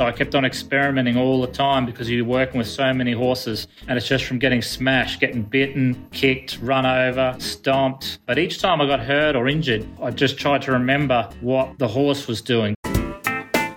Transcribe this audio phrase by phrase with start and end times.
[0.00, 3.68] So I kept on experimenting all the time because you're working with so many horses.
[3.86, 8.18] And it's just from getting smashed, getting bitten, kicked, run over, stomped.
[8.24, 11.86] But each time I got hurt or injured, I just tried to remember what the
[11.86, 12.74] horse was doing.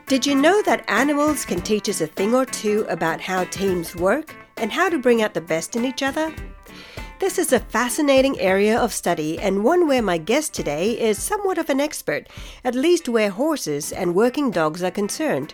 [0.08, 3.94] Did you know that animals can teach us a thing or two about how teams
[3.94, 6.34] work and how to bring out the best in each other?
[7.20, 11.58] This is a fascinating area of study and one where my guest today is somewhat
[11.58, 12.30] of an expert,
[12.64, 15.54] at least where horses and working dogs are concerned.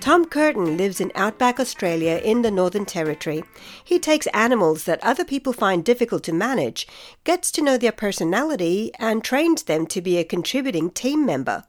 [0.00, 3.42] Tom Curtin lives in outback Australia in the Northern Territory.
[3.84, 6.86] He takes animals that other people find difficult to manage,
[7.24, 11.64] gets to know their personality, and trains them to be a contributing team member.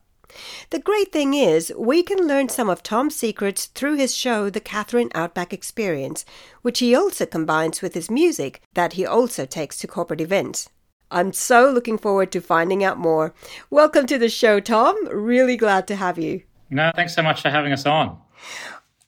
[0.70, 4.59] The great thing is, we can learn some of Tom's secrets through his show, The
[4.59, 6.25] Katherine Outback Experience,
[6.62, 10.70] which he also combines with his music that he also takes to corporate events.
[11.09, 13.34] I'm so looking forward to finding out more.
[13.70, 15.08] Welcome to the show, Tom.
[15.08, 16.44] Really glad to have you.
[16.70, 18.20] No, thanks so much for having us on.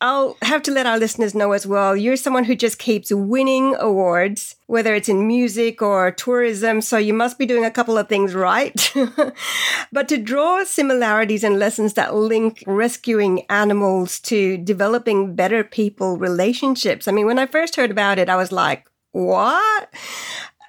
[0.02, 1.94] I'll have to let our listeners know as well.
[1.94, 6.80] You're someone who just keeps winning awards, whether it's in music or tourism.
[6.80, 8.94] So you must be doing a couple of things right.
[9.92, 17.06] but to draw similarities and lessons that link rescuing animals to developing better people relationships.
[17.06, 19.94] I mean, when I first heard about it, I was like, what?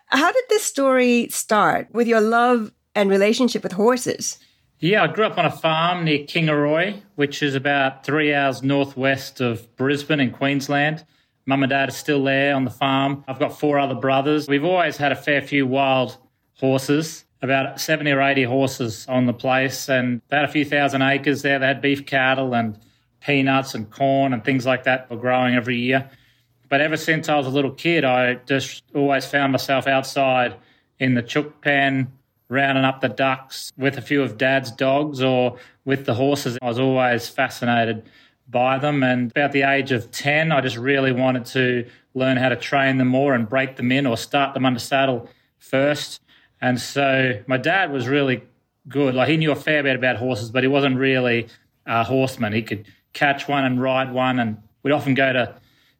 [0.06, 4.40] How did this story start with your love and relationship with horses?
[4.82, 9.42] Yeah, I grew up on a farm near Kingaroy, which is about three hours northwest
[9.42, 11.04] of Brisbane in Queensland.
[11.44, 13.22] Mum and dad are still there on the farm.
[13.28, 14.48] I've got four other brothers.
[14.48, 16.16] We've always had a fair few wild
[16.54, 21.42] horses, about 70 or 80 horses on the place, and had a few thousand acres
[21.42, 21.58] there.
[21.58, 22.78] They had beef cattle and
[23.20, 26.08] peanuts and corn and things like that were growing every year.
[26.70, 30.56] But ever since I was a little kid, I just always found myself outside
[30.98, 32.10] in the chook pen,
[32.50, 36.58] rounding up the ducks with a few of dad's dogs or with the horses.
[36.60, 38.02] I was always fascinated
[38.48, 39.02] by them.
[39.02, 42.98] And about the age of 10, I just really wanted to learn how to train
[42.98, 46.20] them more and break them in or start them under saddle first.
[46.60, 48.42] And so my dad was really
[48.88, 49.14] good.
[49.14, 51.46] Like he knew a fair bit about horses, but he wasn't really
[51.86, 52.52] a horseman.
[52.52, 54.40] He could catch one and ride one.
[54.40, 55.54] And we'd often go to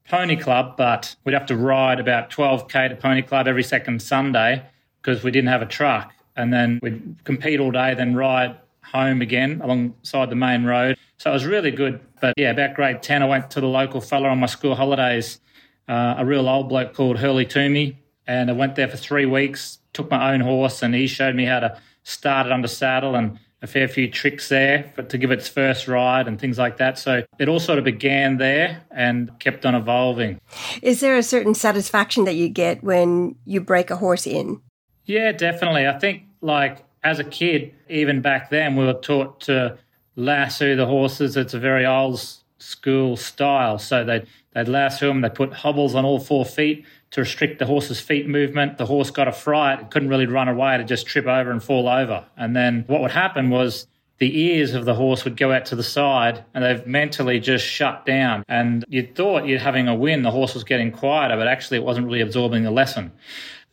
[0.08, 4.64] pony club, but we'd have to ride about 12K to pony club every second Sunday
[5.00, 9.22] because we didn't have a truck and then we'd compete all day, then ride home
[9.22, 10.96] again alongside the main road.
[11.18, 12.00] So it was really good.
[12.20, 15.40] But yeah, about grade 10, I went to the local fella on my school holidays,
[15.88, 17.98] uh, a real old bloke called Hurley Toomey.
[18.26, 21.44] And I went there for three weeks, took my own horse, and he showed me
[21.44, 25.30] how to start it under saddle and a fair few tricks there for, to give
[25.30, 26.98] its first ride and things like that.
[26.98, 30.40] So it all sort of began there and kept on evolving.
[30.82, 34.62] Is there a certain satisfaction that you get when you break a horse in?
[35.04, 35.86] Yeah, definitely.
[35.86, 39.78] I think like as a kid, even back then, we were taught to
[40.16, 41.36] lasso the horses.
[41.36, 42.20] It's a very old
[42.58, 43.78] school style.
[43.78, 47.66] So they'd, they'd lasso them, they put hobbles on all four feet to restrict the
[47.66, 48.78] horse's feet movement.
[48.78, 51.62] The horse got a fright, it couldn't really run away, to just trip over and
[51.62, 52.24] fall over.
[52.36, 53.86] And then what would happen was
[54.18, 57.64] the ears of the horse would go out to the side and they've mentally just
[57.64, 58.44] shut down.
[58.48, 61.84] And you thought you're having a win, the horse was getting quieter, but actually it
[61.84, 63.12] wasn't really absorbing the lesson.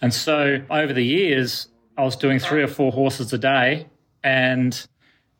[0.01, 3.87] And so over the years, I was doing three or four horses a day
[4.23, 4.87] and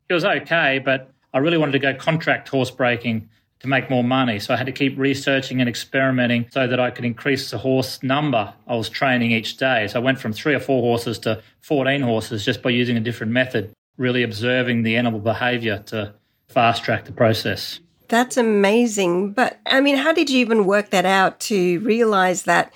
[0.09, 3.29] it was okay, but I really wanted to go contract horse breaking
[3.59, 4.40] to make more money.
[4.40, 8.01] So I had to keep researching and experimenting so that I could increase the horse
[8.03, 9.88] number I was training each day.
[9.88, 13.00] So I went from three or four horses to 14 horses just by using a
[13.00, 16.13] different method, really observing the animal behavior to
[16.47, 17.79] fast track the process.
[18.07, 19.34] That's amazing.
[19.34, 22.72] But I mean, how did you even work that out to realize that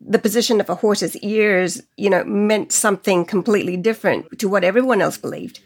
[0.00, 5.00] the position of a horse's ears, you know, meant something completely different to what everyone
[5.00, 5.60] else believed.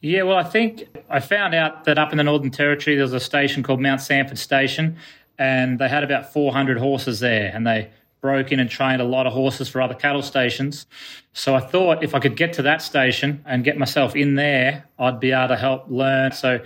[0.00, 3.12] Yeah, well, I think I found out that up in the Northern Territory, there was
[3.12, 4.96] a station called Mount Sanford Station,
[5.38, 9.26] and they had about 400 horses there, and they broke in and trained a lot
[9.26, 10.86] of horses for other cattle stations.
[11.32, 14.84] So I thought if I could get to that station and get myself in there,
[14.98, 16.32] I'd be able to help learn.
[16.32, 16.60] So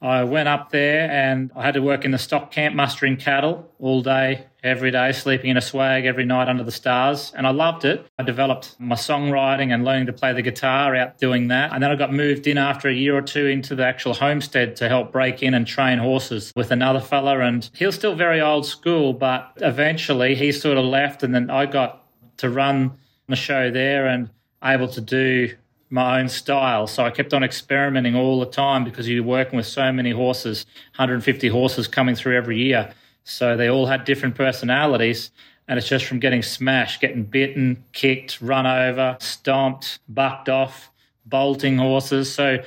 [0.00, 3.70] I went up there and I had to work in the stock camp mustering cattle
[3.78, 7.32] all day, every day, sleeping in a swag every night under the stars.
[7.36, 8.06] And I loved it.
[8.18, 11.72] I developed my songwriting and learning to play the guitar out doing that.
[11.72, 14.76] And then I got moved in after a year or two into the actual homestead
[14.76, 17.40] to help break in and train horses with another fella.
[17.40, 21.22] And he was still very old school, but eventually he sort of left.
[21.22, 22.04] And then I got
[22.38, 22.92] to run
[23.28, 24.30] the show there and
[24.62, 25.56] able to do
[25.90, 26.86] my own style.
[26.86, 30.64] So I kept on experimenting all the time because you're working with so many horses,
[30.96, 32.92] 150 horses coming through every year.
[33.24, 35.30] So they all had different personalities.
[35.68, 40.90] And it's just from getting smashed, getting bitten, kicked, run over, stomped, bucked off,
[41.24, 42.32] bolting horses.
[42.32, 42.58] So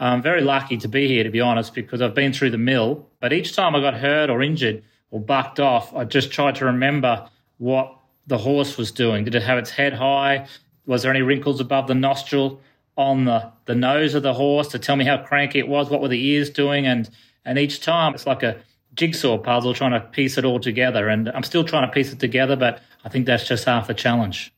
[0.00, 3.06] I'm very lucky to be here, to be honest, because I've been through the mill.
[3.20, 6.64] But each time I got hurt or injured or bucked off, I just tried to
[6.64, 7.28] remember
[7.58, 7.94] what
[8.26, 9.24] the horse was doing.
[9.24, 10.46] Did it have its head high?
[10.86, 12.60] Was there any wrinkles above the nostril
[12.96, 15.88] on the, the nose of the horse to tell me how cranky it was?
[15.88, 16.86] What were the ears doing?
[16.86, 17.08] And
[17.44, 18.60] and each time it's like a
[19.00, 21.08] jigsaw puzzle trying to piece it all together.
[21.08, 23.94] And I'm still trying to piece it together, but I think that's just half the
[23.94, 24.52] challenge.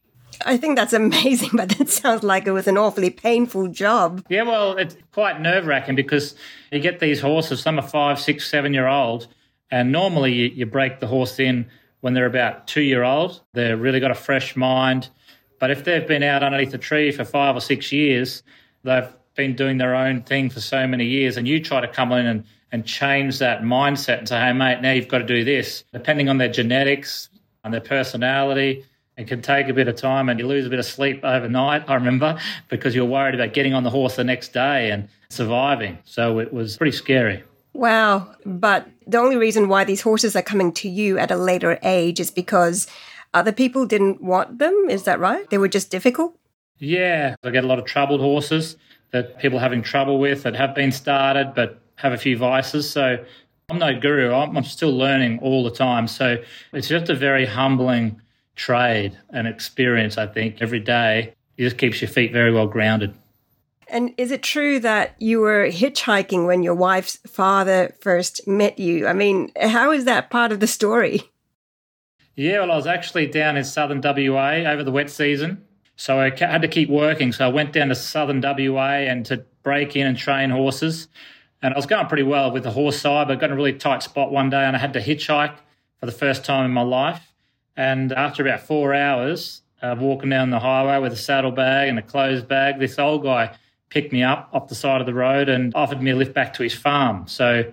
[0.45, 4.25] I think that's amazing, but that sounds like it was an awfully painful job.
[4.29, 6.35] Yeah, well, it's quite nerve wracking because
[6.73, 9.29] you get these horses, some are five, six, seven year old,
[9.71, 13.43] and normally you, you break the horse in when they're about two year old.
[13.53, 15.09] They've really got a fresh mind.
[15.61, 18.43] But if they've been out underneath a tree for five or six years,
[18.83, 22.11] they've been doing their own thing for so many years, and you try to come
[22.11, 25.45] in and, and change that mindset and say, hey, mate, now you've got to do
[25.45, 25.85] this.
[25.93, 27.29] Depending on their genetics
[27.63, 28.85] and their personality,
[29.19, 31.85] it can take a bit of time and you lose a bit of sleep overnight,
[31.89, 32.39] I remember,
[32.69, 35.99] because you're worried about getting on the horse the next day and surviving.
[36.05, 37.45] So it was pretty scary.
[37.75, 38.35] Wow.
[38.45, 42.21] But the only reason why these horses are coming to you at a later age
[42.21, 42.87] is because
[43.35, 44.87] other people didn't want them.
[44.89, 45.49] Is that right?
[45.51, 46.39] They were just difficult?
[46.79, 47.37] Yeah.
[47.45, 48.77] I get a lot of troubled horses
[49.11, 52.91] that people are having trouble with that have been started but have a few vices.
[52.91, 53.25] So
[53.71, 54.35] I'm no guru.
[54.35, 56.09] I'm still learning all the time.
[56.09, 58.21] So it's just a very humbling
[58.57, 61.35] trade and experience, I think, every day.
[61.57, 63.15] It just keeps your feet very well grounded.
[63.89, 69.07] And is it true that you were hitchhiking when your wife's father first met you?
[69.07, 71.23] I mean, how is that part of the story?
[72.35, 75.65] Yeah, well, I was actually down in southern WA over the wet season.
[75.97, 77.33] So I had to keep working.
[77.33, 81.09] So I went down to southern WA and to break in and train horses.
[81.63, 83.73] And I was going pretty well with the horse side, but got in a really
[83.73, 85.55] tight spot one day and I had to hitchhike
[86.01, 87.33] for the first time in my life.
[87.77, 92.03] And after about four hours of walking down the highway with a saddlebag and a
[92.03, 93.57] clothes bag, this old guy
[93.89, 96.55] picked me up off the side of the road and offered me a lift back
[96.55, 97.27] to his farm.
[97.29, 97.71] So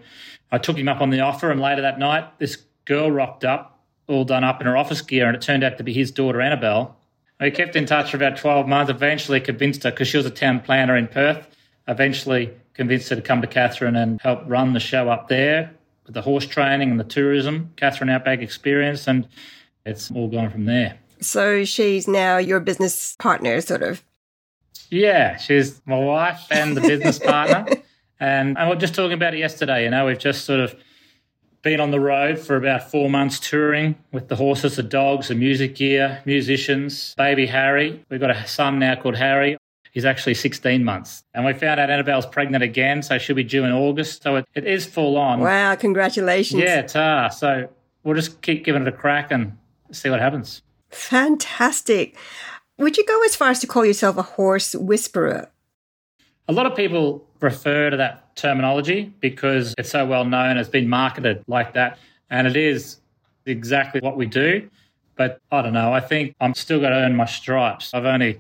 [0.52, 3.80] I took him up on the offer, and later that night, this girl rocked up,
[4.08, 6.42] all done up in her office gear, and it turned out to be his daughter,
[6.42, 6.98] Annabelle.
[7.40, 10.32] We kept in touch for about 12 months, eventually convinced her, because she was a
[10.32, 11.48] town planner in Perth,
[11.88, 15.72] eventually convinced her to come to Katherine and help run the show up there
[16.06, 19.08] with the horse training and the tourism, Katherine Outback Experience.
[19.08, 19.28] And
[19.86, 20.98] it's all gone from there.
[21.22, 24.04] So she's now your business partner, sort of.
[24.90, 27.66] Yeah, she's my wife and the business partner.
[28.20, 29.84] And, and we are just talking about it yesterday.
[29.84, 30.76] You know, we've just sort of
[31.62, 35.36] been on the road for about four months touring with the horses, the dogs, the
[35.36, 38.04] music gear, musicians, baby Harry.
[38.10, 39.58] We've got a son now called Harry.
[39.92, 41.24] He's actually 16 months.
[41.34, 44.22] And we found out Annabelle's pregnant again, so she'll be due in August.
[44.22, 45.40] So it, it is full on.
[45.40, 46.62] Wow, congratulations.
[46.62, 47.30] Yeah, ta.
[47.30, 47.70] So
[48.04, 49.58] we'll just keep giving it a crack and
[49.92, 50.62] see what happens.
[50.90, 52.16] Fantastic.
[52.78, 55.50] Would you go as far as to call yourself a horse whisperer?
[56.48, 60.90] A lot of people refer to that terminology because it's so well known, it's been
[60.90, 62.00] marketed like that,
[62.30, 62.98] and it is
[63.46, 64.70] exactly what we do.
[65.16, 67.94] But I don't know, I think I'm still got to earn my stripes.
[67.94, 68.40] I've only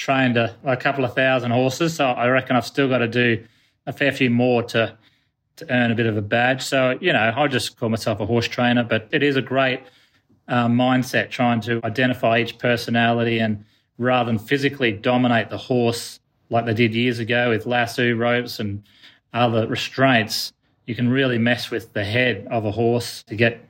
[0.00, 3.44] trained a, a couple of thousand horses, so I reckon I've still got to do
[3.86, 4.96] a fair few more to
[5.56, 6.62] to earn a bit of a badge.
[6.62, 9.80] So, you know, I just call myself a horse trainer, but it is a great
[10.48, 13.62] uh, mindset trying to identify each personality and
[13.98, 16.18] rather than physically dominate the horse
[16.48, 18.82] like they did years ago with lasso ropes and
[19.34, 20.54] other restraints,
[20.86, 23.60] you can really mess with the head of a horse to get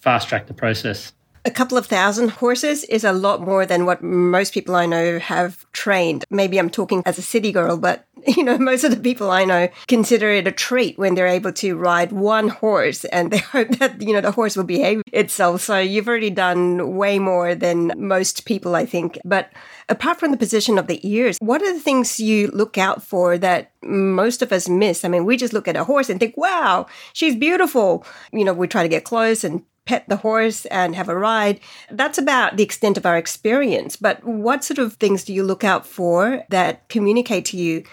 [0.00, 1.12] fast track the process
[1.44, 5.18] a couple of thousand horses is a lot more than what most people I know
[5.18, 6.24] have trained.
[6.30, 9.44] Maybe I'm talking as a city girl, but you know, most of the people I
[9.44, 13.68] know consider it a treat when they're able to ride one horse and they hope
[13.78, 15.60] that, you know, the horse will behave itself.
[15.62, 19.18] So you've already done way more than most people, I think.
[19.24, 19.52] But
[19.88, 23.36] apart from the position of the ears, what are the things you look out for
[23.38, 25.04] that most of us miss?
[25.04, 28.06] I mean, we just look at a horse and think, wow, she's beautiful.
[28.32, 31.60] You know, we try to get close and pet the horse and have a ride.
[31.90, 33.96] That's about the extent of our experience.
[33.96, 37.84] But what sort of things do you look out for that communicate to you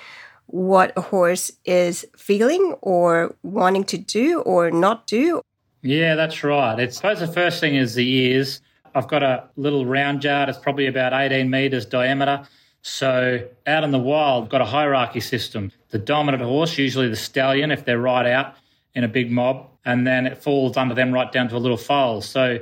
[0.47, 5.41] what a horse is feeling or wanting to do or not do?
[5.81, 6.79] Yeah, that's right.
[6.79, 8.61] It's, I suppose the first thing is the ears.
[8.93, 10.49] I've got a little round yard.
[10.49, 12.45] It's probably about 18 metres diameter.
[12.81, 15.71] So out in the wild, got a hierarchy system.
[15.89, 18.55] The dominant horse, usually the stallion, if they're right out
[18.93, 21.77] in a big mob, and then it falls under them right down to a little
[21.77, 22.21] foal.
[22.21, 22.59] So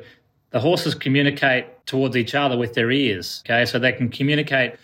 [0.52, 3.44] the horses communicate towards each other with their ears.
[3.46, 4.76] Okay, so they can communicate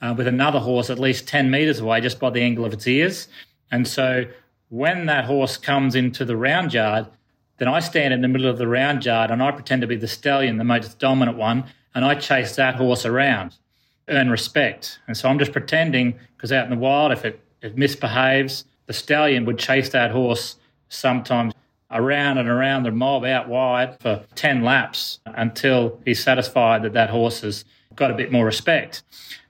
[0.00, 2.86] uh, with another horse at least 10 meters away just by the angle of its
[2.86, 3.28] ears.
[3.70, 4.24] And so
[4.68, 7.06] when that horse comes into the round yard,
[7.58, 9.96] then I stand in the middle of the round yard and I pretend to be
[9.96, 11.64] the stallion, the most dominant one,
[11.94, 13.56] and I chase that horse around,
[14.08, 14.98] earn respect.
[15.06, 18.92] And so I'm just pretending because out in the wild, if it it misbehaves, the
[18.92, 20.56] stallion would chase that horse
[20.88, 21.52] sometimes
[21.90, 27.10] around and around the mob out wide for 10 laps until he's satisfied that that
[27.10, 27.64] horse has
[27.94, 29.02] got a bit more respect.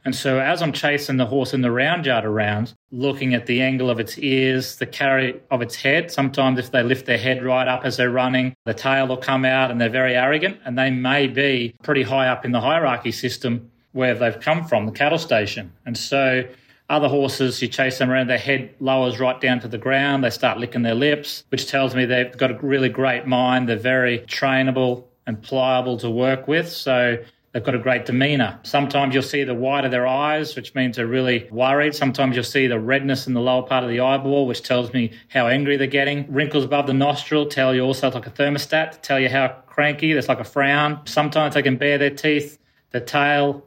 [0.04, 3.60] And so as I'm chasing the horse in the round yard around, looking at the
[3.60, 7.42] angle of its ears, the carry of its head, sometimes if they lift their head
[7.42, 10.78] right up as they're running, the tail will come out and they're very arrogant and
[10.78, 14.92] they may be pretty high up in the hierarchy system where they've come from, the
[14.92, 15.72] cattle station.
[15.84, 16.44] And so
[16.88, 20.22] other horses, you chase them around, their head lowers right down to the ground.
[20.22, 23.68] They start licking their lips, which tells me they've got a really great mind.
[23.68, 26.70] They're very trainable and pliable to work with.
[26.70, 27.18] So
[27.56, 28.60] They've got a great demeanour.
[28.64, 31.94] Sometimes you'll see the white of their eyes, which means they're really worried.
[31.94, 35.12] Sometimes you'll see the redness in the lower part of the eyeball, which tells me
[35.28, 36.30] how angry they're getting.
[36.30, 40.12] Wrinkles above the nostril tell you also like a thermostat to tell you how cranky.
[40.12, 41.00] There's like a frown.
[41.06, 42.58] Sometimes they can bare their teeth,
[42.90, 43.64] their tail,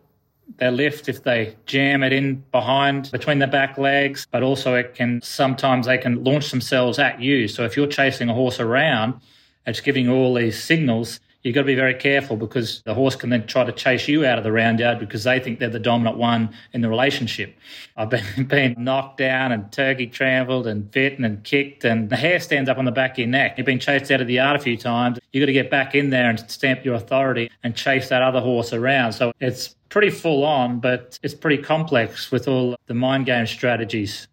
[0.57, 4.95] their lift if they jam it in behind between the back legs, but also it
[4.95, 7.47] can sometimes they can launch themselves at you.
[7.47, 9.21] So if you're chasing a horse around,
[9.65, 13.29] it's giving all these signals you've got to be very careful because the horse can
[13.29, 15.79] then try to chase you out of the round yard because they think they're the
[15.79, 17.57] dominant one in the relationship.
[17.95, 22.39] I've been, been knocked down and turkey trampled and bitten and kicked, and the hair
[22.39, 23.57] stands up on the back of your neck.
[23.57, 25.19] You've been chased out of the yard a few times.
[25.31, 28.41] You've got to get back in there and stamp your authority and chase that other
[28.41, 29.13] horse around.
[29.13, 34.27] So it's pretty full on, but it's pretty complex with all the mind game strategies.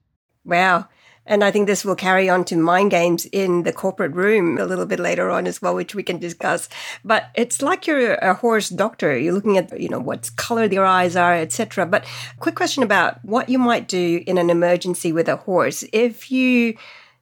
[0.44, 0.88] Wow.
[1.26, 4.64] And I think this will carry on to mind games in the corporate room a
[4.64, 6.68] little bit later on as well, which we can discuss.
[7.04, 9.18] But it's like you're a horse doctor.
[9.18, 11.84] You're looking at, you know, what color their eyes are, etc.
[11.86, 12.06] But
[12.38, 15.84] quick question about what you might do in an emergency with a horse.
[15.92, 16.76] If you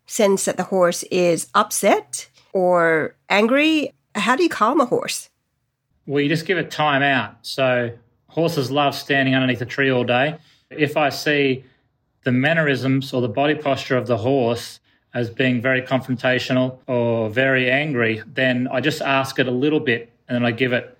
[0.06, 5.30] sense that the horse is upset or angry, how do you calm a horse?
[6.06, 7.36] Well, you just give it time out.
[7.42, 7.90] So
[8.28, 10.36] horses love standing underneath a tree all day.
[10.70, 11.64] If I see
[12.24, 14.80] the mannerisms or the body posture of the horse
[15.12, 20.10] as being very confrontational or very angry, then I just ask it a little bit
[20.28, 20.98] and then I give it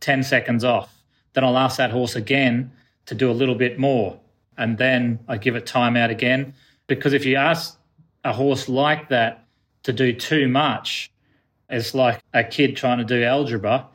[0.00, 0.92] 10 seconds off.
[1.34, 2.72] Then I'll ask that horse again
[3.06, 4.18] to do a little bit more.
[4.56, 6.54] And then I give it time out again.
[6.86, 7.78] Because if you ask
[8.24, 9.44] a horse like that
[9.84, 11.10] to do too much,
[11.68, 13.86] it's like a kid trying to do algebra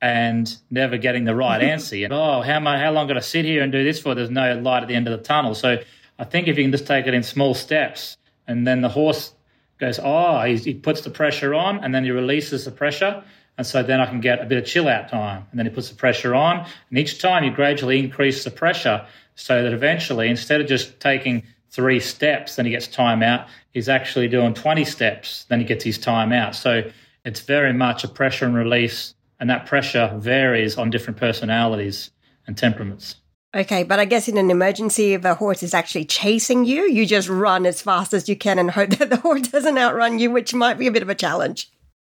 [0.00, 1.96] and never getting the right answer.
[2.10, 4.14] oh, how am I, how long going to sit here and do this for?
[4.14, 5.54] There's no light at the end of the tunnel.
[5.54, 5.78] So
[6.18, 9.32] I think if you can just take it in small steps, and then the horse
[9.78, 13.22] goes, oh, he, he puts the pressure on, and then he releases the pressure.
[13.56, 15.44] And so then I can get a bit of chill out time.
[15.50, 16.64] And then he puts the pressure on.
[16.90, 21.42] And each time you gradually increase the pressure so that eventually, instead of just taking
[21.70, 25.84] three steps, then he gets time out, he's actually doing 20 steps, then he gets
[25.84, 26.54] his time out.
[26.54, 26.90] So
[27.24, 29.14] it's very much a pressure and release.
[29.40, 32.10] And that pressure varies on different personalities
[32.46, 33.16] and temperaments.
[33.54, 37.06] Okay, but I guess in an emergency, if a horse is actually chasing you, you
[37.06, 40.30] just run as fast as you can and hope that the horse doesn't outrun you,
[40.30, 41.70] which might be a bit of a challenge.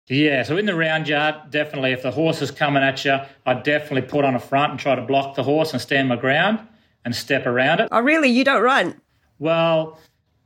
[0.08, 3.62] Yeah, so in the round yard, definitely, if the horse is coming at you, I'd
[3.62, 6.60] definitely put on a front and try to block the horse and stand my ground
[7.06, 7.90] and step around it.
[7.92, 8.30] Oh, really?
[8.30, 9.00] You don't run?
[9.38, 10.00] Well,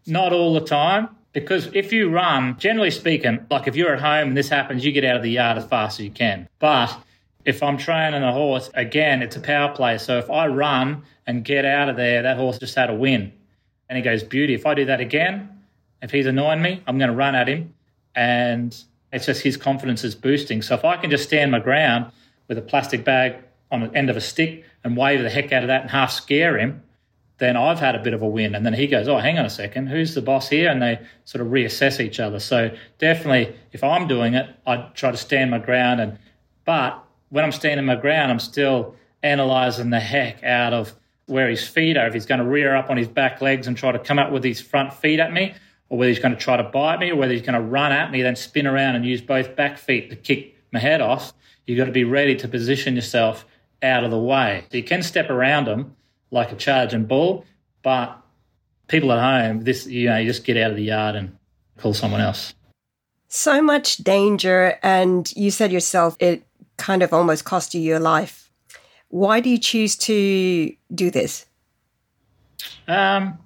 [0.06, 1.10] not all the time.
[1.34, 4.92] Because if you run, generally speaking, like if you're at home and this happens, you
[4.92, 6.48] get out of the yard as fast as you can.
[6.60, 6.96] But
[7.46, 9.98] if I'm training a horse, again, it's a power play.
[9.98, 13.34] So if I run and get out of there, that horse just had a win.
[13.90, 14.54] And he goes, Beauty.
[14.54, 15.50] If I do that again,
[16.02, 17.74] if he's annoying me, I'm going to run at him.
[18.16, 18.76] And
[19.12, 20.62] it's just his confidence is boosting.
[20.62, 22.12] So if I can just stand my ground
[22.48, 23.36] with a plastic bag
[23.72, 26.12] on the end of a stick and wave the heck out of that and half
[26.12, 26.84] scare him,
[27.40, 28.56] then I've had a bit of a win.
[28.56, 30.70] And then he goes, Oh, hang on a second, who's the boss here?
[30.70, 32.40] And they sort of reassess each other.
[32.40, 36.00] So definitely, if I'm doing it, I try to stand my ground.
[36.00, 36.20] And
[36.66, 37.03] but
[37.34, 40.94] when I'm standing my ground, I'm still analysing the heck out of
[41.26, 42.06] where his feet are.
[42.06, 44.32] If he's going to rear up on his back legs and try to come up
[44.32, 45.56] with his front feet at me,
[45.90, 47.92] or whether he's going to try to bite me, or whether he's going to run
[47.92, 51.34] at me, then spin around and use both back feet to kick my head off.
[51.66, 53.48] You've got to be ready to position yourself
[53.82, 54.66] out of the way.
[54.70, 55.96] So you can step around them
[56.30, 57.46] like a charging bull,
[57.82, 58.16] but
[58.88, 61.36] people at home, this you know, you just get out of the yard and
[61.78, 62.54] call someone else.
[63.28, 66.44] So much danger, and you said yourself it
[66.84, 68.52] kind of almost cost you your life.
[69.08, 71.46] Why do you choose to do this?
[72.90, 73.38] Um,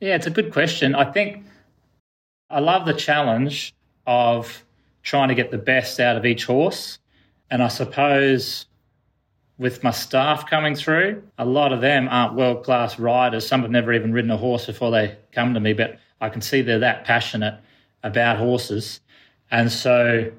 [0.00, 0.94] yeah, it's a good question.
[0.94, 1.44] I think
[2.48, 3.74] I love the challenge
[4.06, 4.64] of
[5.02, 6.98] trying to get the best out of each horse.
[7.50, 8.64] And I suppose
[9.58, 13.46] with my staff coming through, a lot of them aren't world class riders.
[13.46, 16.40] Some have never even ridden a horse before they come to me, but I can
[16.40, 17.60] see they're that passionate
[18.02, 19.00] about horses.
[19.50, 20.32] And so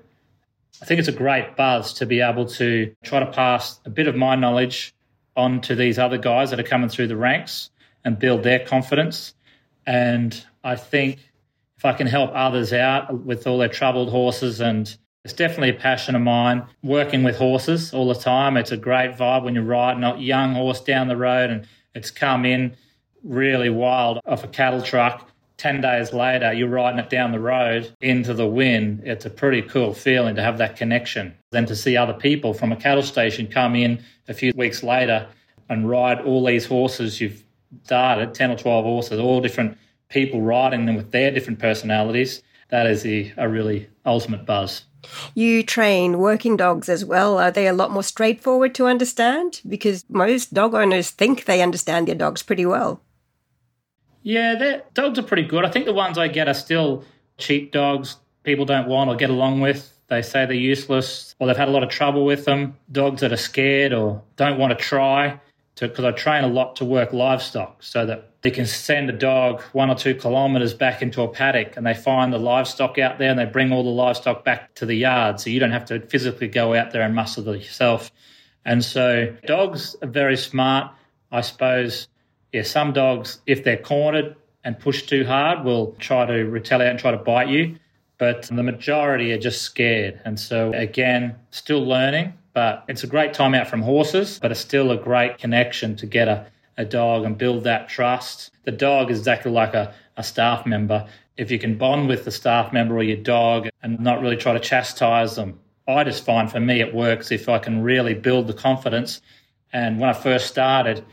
[0.84, 4.06] I think it's a great buzz to be able to try to pass a bit
[4.06, 4.94] of my knowledge
[5.34, 7.70] on to these other guys that are coming through the ranks
[8.04, 9.34] and build their confidence.
[9.88, 11.20] And I think
[11.78, 15.80] if I can help others out with all their troubled horses and it's definitely a
[15.80, 18.58] passion of mine working with horses all the time.
[18.58, 22.12] It's a great vibe when you're riding a young horse down the road and it's
[22.12, 22.76] come in
[23.24, 25.30] really wild off a cattle truck.
[25.64, 29.02] 10 days later, you're riding it down the road into the wind.
[29.06, 31.34] It's a pretty cool feeling to have that connection.
[31.52, 35.26] Then to see other people from a cattle station come in a few weeks later
[35.70, 37.46] and ride all these horses you've
[37.84, 39.78] started, 10 or 12 horses, all different
[40.10, 42.44] people riding them with their different personalities.
[42.68, 44.84] That is the, a really ultimate buzz.
[45.34, 47.38] You train working dogs as well.
[47.38, 49.62] Are they a lot more straightforward to understand?
[49.66, 53.00] Because most dog owners think they understand their dogs pretty well.
[54.24, 55.66] Yeah, dogs are pretty good.
[55.66, 57.04] I think the ones I get are still
[57.38, 59.90] cheap dogs people don't want or get along with.
[60.08, 62.78] They say they're useless or they've had a lot of trouble with them.
[62.92, 65.40] Dogs that are scared or don't want to try.
[65.80, 69.62] Because I train a lot to work livestock so that they can send a dog
[69.72, 73.32] one or two kilometres back into a paddock and they find the livestock out there
[73.32, 75.40] and they bring all the livestock back to the yard.
[75.40, 78.12] So you don't have to physically go out there and muscle yourself.
[78.66, 80.94] And so dogs are very smart.
[81.32, 82.08] I suppose,
[82.54, 87.00] yeah, some dogs, if they're cornered and pushed too hard, will try to retaliate and
[87.00, 87.76] try to bite you.
[88.18, 90.22] But the majority are just scared.
[90.24, 94.62] And so, again, still learning, but it's a great time out from horses, but it's
[94.62, 96.46] still a great connection to get a
[96.78, 98.52] a dog and build that trust.
[98.64, 101.08] The dog is exactly like a, a staff member.
[101.38, 104.54] If you can bond with the staff member or your dog and not really try
[104.54, 108.48] to chastise them, I just find for me it works if I can really build
[108.48, 109.22] the confidence.
[109.72, 111.04] And when I first started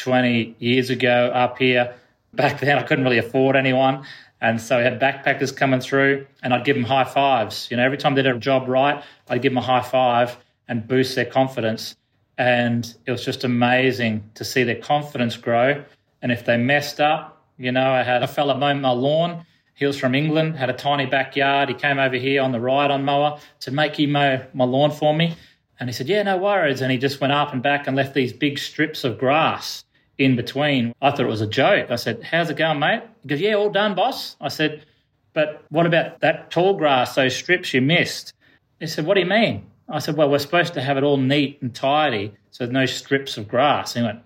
[0.00, 1.94] 20 years ago up here,
[2.32, 4.04] back then I couldn't really afford anyone.
[4.40, 7.68] And so I had backpackers coming through and I'd give them high fives.
[7.70, 10.36] You know, every time they did a job right, I'd give them a high five
[10.66, 11.94] and boost their confidence.
[12.38, 15.84] And it was just amazing to see their confidence grow.
[16.22, 19.44] And if they messed up, you know, I had a fella mow my lawn.
[19.74, 21.68] He was from England, had a tiny backyard.
[21.68, 24.90] He came over here on the ride on mower, to Make you mow my lawn
[24.90, 25.36] for me.
[25.78, 26.80] And he said, Yeah, no worries.
[26.80, 29.84] And he just went up and back and left these big strips of grass
[30.20, 30.94] in between.
[31.02, 31.90] I thought it was a joke.
[31.90, 33.02] I said, How's it going, mate?
[33.22, 34.36] He goes, Yeah, all done, boss.
[34.40, 34.84] I said,
[35.32, 38.34] But what about that tall grass, those strips you missed?
[38.78, 39.66] He said, What do you mean?
[39.90, 43.36] I said, well, we're supposed to have it all neat and tidy, so no strips
[43.36, 43.94] of grass.
[43.94, 44.20] He went,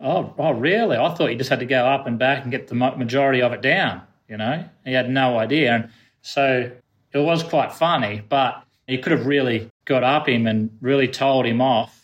[0.00, 0.96] oh, oh, really?
[0.96, 3.52] I thought you just had to go up and back and get the majority of
[3.52, 4.64] it down, you know?
[4.84, 5.72] He had no idea.
[5.72, 5.90] And
[6.22, 6.70] so
[7.12, 11.46] it was quite funny, but he could have really got up him and really told
[11.46, 11.97] him off.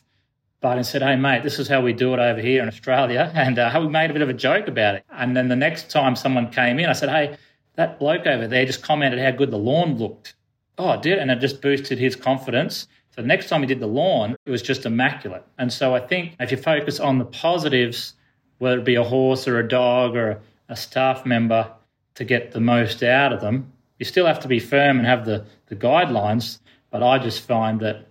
[0.72, 3.30] He said, hey, mate, this is how we do it over here in Australia.
[3.36, 5.04] And uh, we made a bit of a joke about it.
[5.10, 7.36] And then the next time someone came in, I said, hey,
[7.76, 10.34] that bloke over there just commented how good the lawn looked.
[10.78, 11.18] Oh, it did.
[11.18, 12.88] And it just boosted his confidence.
[13.10, 15.44] So the next time he did the lawn, it was just immaculate.
[15.58, 18.14] And so I think if you focus on the positives,
[18.58, 21.70] whether it be a horse or a dog or a staff member,
[22.14, 25.24] to get the most out of them, you still have to be firm and have
[25.24, 26.58] the, the guidelines.
[26.90, 28.06] But I just find that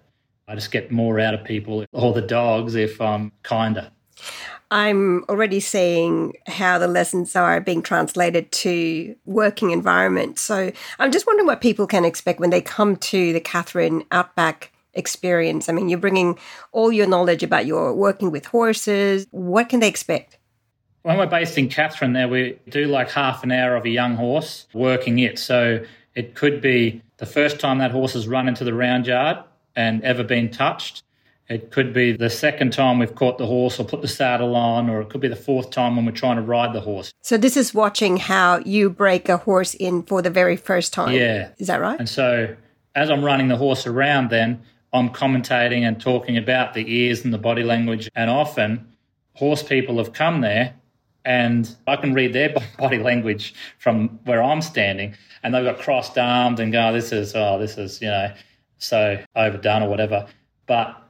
[0.47, 3.89] I just get more out of people or the dogs if I'm kinder.
[4.71, 10.39] I'm already seeing how the lessons are being translated to working environment.
[10.39, 14.71] So I'm just wondering what people can expect when they come to the Katherine Outback
[14.95, 15.69] experience.
[15.69, 16.39] I mean, you're bringing
[16.71, 19.27] all your knowledge about your working with horses.
[19.31, 20.39] What can they expect?
[21.03, 24.15] When we're based in Katherine, there we do like half an hour of a young
[24.15, 25.37] horse working it.
[25.37, 29.43] So it could be the first time that horse has run into the round yard
[29.75, 31.03] and ever been touched.
[31.49, 34.89] It could be the second time we've caught the horse or put the saddle on,
[34.89, 37.13] or it could be the fourth time when we're trying to ride the horse.
[37.21, 41.13] So, this is watching how you break a horse in for the very first time.
[41.13, 41.49] Yeah.
[41.57, 41.99] Is that right?
[41.99, 42.55] And so,
[42.95, 44.61] as I'm running the horse around, then
[44.93, 48.09] I'm commentating and talking about the ears and the body language.
[48.15, 48.87] And often,
[49.33, 50.75] horse people have come there
[51.25, 56.17] and I can read their body language from where I'm standing, and they've got crossed
[56.17, 58.33] arms and go, "This is oh, this is you know
[58.77, 60.27] so overdone or whatever."
[60.65, 61.03] But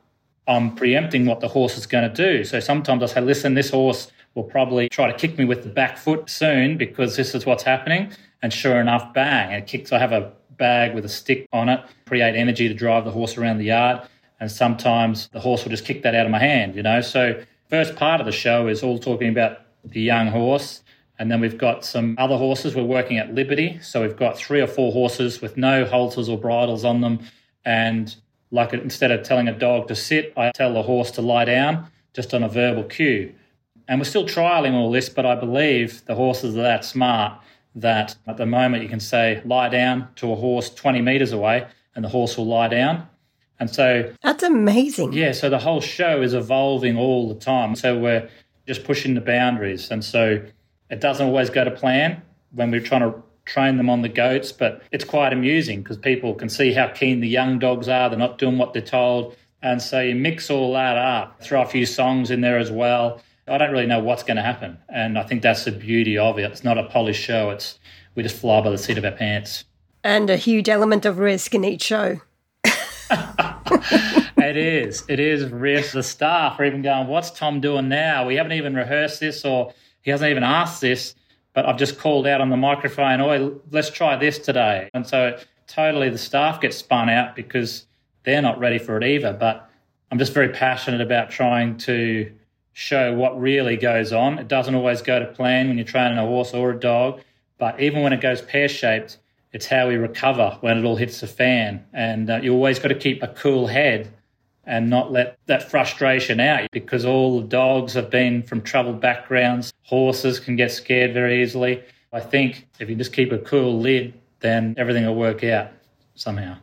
[0.48, 2.44] I'm preempting what the horse is going to do.
[2.44, 5.70] So sometimes I say, listen, this horse will probably try to kick me with the
[5.70, 8.12] back foot soon because this is what's happening.
[8.42, 9.94] And sure enough, bang, it kicks.
[9.94, 13.38] I have a bag with a stick on it, create energy to drive the horse
[13.38, 14.02] around the yard.
[14.40, 17.00] And sometimes the horse will just kick that out of my hand, you know.
[17.00, 20.82] So, first part of the show is all talking about the young horse.
[21.20, 22.76] And then we've got some other horses.
[22.76, 23.80] We're working at Liberty.
[23.82, 27.20] So, we've got three or four horses with no halters or bridles on them.
[27.66, 28.16] And
[28.52, 31.88] like instead of telling a dog to sit, I tell the horse to lie down
[32.14, 33.34] just on a verbal cue.
[33.88, 37.40] And we're still trialing all this, but I believe the horses are that smart
[37.76, 41.66] that at the moment you can say lie down to a horse 20 meters away
[41.96, 43.08] and the horse will lie down.
[43.60, 45.14] And so that's amazing.
[45.14, 47.76] Yeah, so the whole show is evolving all the time.
[47.76, 48.30] So we're
[48.68, 49.90] just pushing the boundaries.
[49.90, 50.42] And so
[50.90, 52.22] It doesn't always go to plan
[52.52, 56.34] when we're trying to train them on the goats, but it's quite amusing because people
[56.34, 58.10] can see how keen the young dogs are.
[58.10, 59.36] They're not doing what they're told.
[59.62, 63.22] And so you mix all that up, throw a few songs in there as well.
[63.48, 64.78] I don't really know what's going to happen.
[64.90, 66.52] And I think that's the beauty of it.
[66.52, 67.50] It's not a polished show.
[67.50, 67.80] It's
[68.16, 69.66] we just fly by the seat of our pants.
[70.04, 72.22] And a huge element of risk in each show.
[72.64, 75.04] it is.
[75.08, 75.94] It is risk.
[75.94, 78.26] The staff are even going, What's Tom doing now?
[78.28, 81.16] We haven't even rehearsed this or he hasn't even asked this,
[81.54, 84.90] but I've just called out on the microphone, Oh, let's try this today.
[84.94, 87.86] And so totally the staff get spun out because
[88.24, 89.34] they're not ready for it either.
[89.34, 89.70] But
[90.12, 92.32] I'm just very passionate about trying to
[92.74, 94.40] show what really goes on.
[94.40, 97.22] It doesn't always go to plan when you're training a horse or a dog,
[97.60, 99.20] but even when it goes pear shaped,
[99.52, 101.86] it's how we recover when it all hits the fan.
[101.94, 104.12] And uh, you always got to keep a cool head
[104.66, 109.74] and not let that frustration out because all the dogs have been from troubled backgrounds.
[109.84, 111.84] Horses can get scared very easily.
[112.12, 115.72] I think if you just keep a cool lid, then everything will work out
[116.16, 116.58] somehow.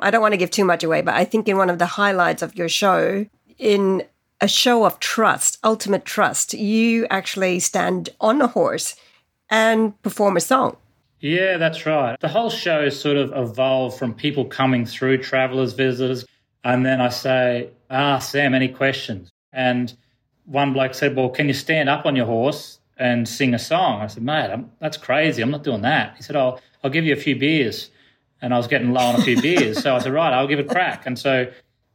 [0.00, 1.86] I don't want to give too much away, but I think in one of the
[1.86, 3.26] highlights of your show,
[3.58, 4.04] in
[4.40, 8.96] a show of trust, ultimate trust, you actually stand on a horse
[9.48, 10.76] and perform a song.
[11.20, 12.20] Yeah, that's right.
[12.20, 16.26] The whole show sort of evolved from people coming through, travelers, visitors,
[16.66, 19.30] and then I say, Ah, Sam, any questions?
[19.52, 19.94] And
[20.46, 24.02] one bloke said, Well, can you stand up on your horse and sing a song?
[24.02, 25.42] I said, Mate, I'm, that's crazy.
[25.42, 26.16] I'm not doing that.
[26.16, 27.90] He said, Oh, I'll give you a few beers.
[28.42, 29.80] And I was getting low on a few beers.
[29.80, 31.06] So I said, Right, I'll give it a crack.
[31.06, 31.46] And so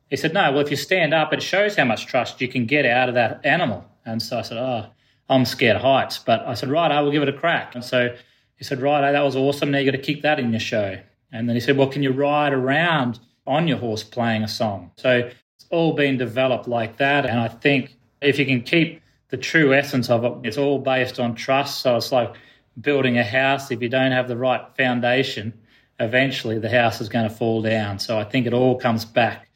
[0.10, 2.66] he said, No, well, if you stand up, it shows how much trust you can
[2.66, 3.84] get out of that animal.
[4.06, 4.86] And so I said, Oh,
[5.28, 6.18] I'm scared of heights.
[6.18, 7.76] But I said, Right, I will give it a crack.
[7.76, 8.16] And so
[8.56, 9.72] he said, Right, that was awesome.
[9.72, 10.98] Now you got to keep that in your show.
[11.30, 14.92] And then he said, Well, can you ride around on your horse playing a song?
[14.98, 17.26] So it's all been developed like that.
[17.26, 21.20] And I think if you can keep the true essence of it, it's all based
[21.20, 21.80] on trust.
[21.82, 22.34] So it's like
[22.80, 23.72] building a house.
[23.72, 25.54] If you don't have the right foundation,
[26.00, 28.00] eventually the house is going to fall down.
[28.00, 29.48] So I think it all comes back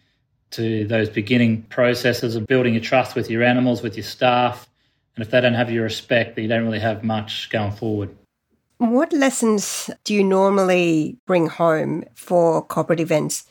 [0.52, 4.70] to those beginning processes of building your trust with your animals, with your staff.
[5.16, 8.16] And if they don't have your respect, then you don't really have much going forward.
[8.78, 13.46] What lessons do you normally bring home for corporate events?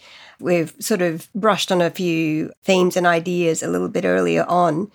[0.44, 4.90] We've sort of brushed on a few themes and ideas a little bit earlier on.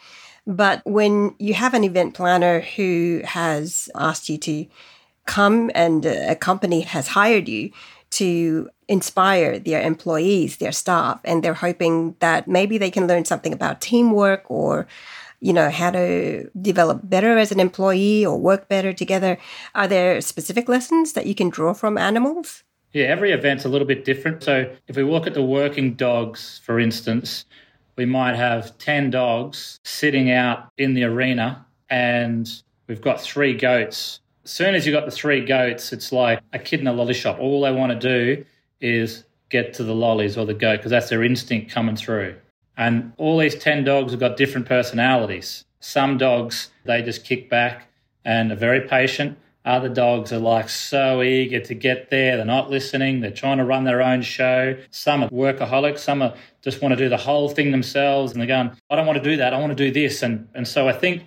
[0.45, 4.67] But when you have an event planner who has asked you to
[5.25, 7.71] come and a company has hired you
[8.11, 13.53] to inspire their employees, their staff, and they're hoping that maybe they can learn something
[13.53, 14.87] about teamwork or
[15.39, 19.37] you know how to develop better as an employee or work better together
[19.73, 23.87] are there specific lessons that you can draw from animals yeah every event's a little
[23.87, 27.45] bit different so if we look at the working dogs for instance
[27.95, 34.21] we might have 10 dogs sitting out in the arena and we've got three goats
[34.43, 37.13] as soon as you've got the three goats it's like a kid in a lolly
[37.13, 38.45] shop all they want to do
[38.81, 42.35] is get to the lollies or the goat because that's their instinct coming through.
[42.77, 45.65] And all these 10 dogs have got different personalities.
[45.81, 47.87] Some dogs, they just kick back
[48.23, 49.37] and are very patient.
[49.69, 52.37] Other dogs are like so eager to get there.
[52.37, 53.19] They're not listening.
[53.19, 54.75] They're trying to run their own show.
[54.89, 55.99] Some are workaholics.
[55.99, 58.31] Some are just want to do the whole thing themselves.
[58.31, 59.53] And they're going, I don't want to do that.
[59.53, 60.23] I want to do this.
[60.23, 61.23] And, and so I think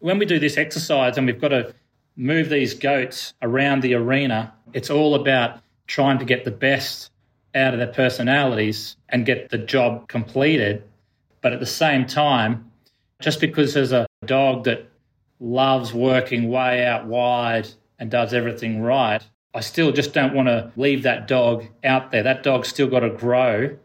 [0.00, 1.74] when we do this exercise and we've got to
[2.14, 7.10] move these goats around the arena, it's all about trying to get the best
[7.54, 10.82] out of their personalities and get the job completed.
[11.40, 12.70] But at the same time,
[13.22, 14.90] just because there's a dog that
[15.40, 17.68] loves working way out wide
[17.98, 19.22] and does everything right,
[19.54, 22.22] I still just don't want to leave that dog out there.
[22.22, 23.76] That dog's still got to grow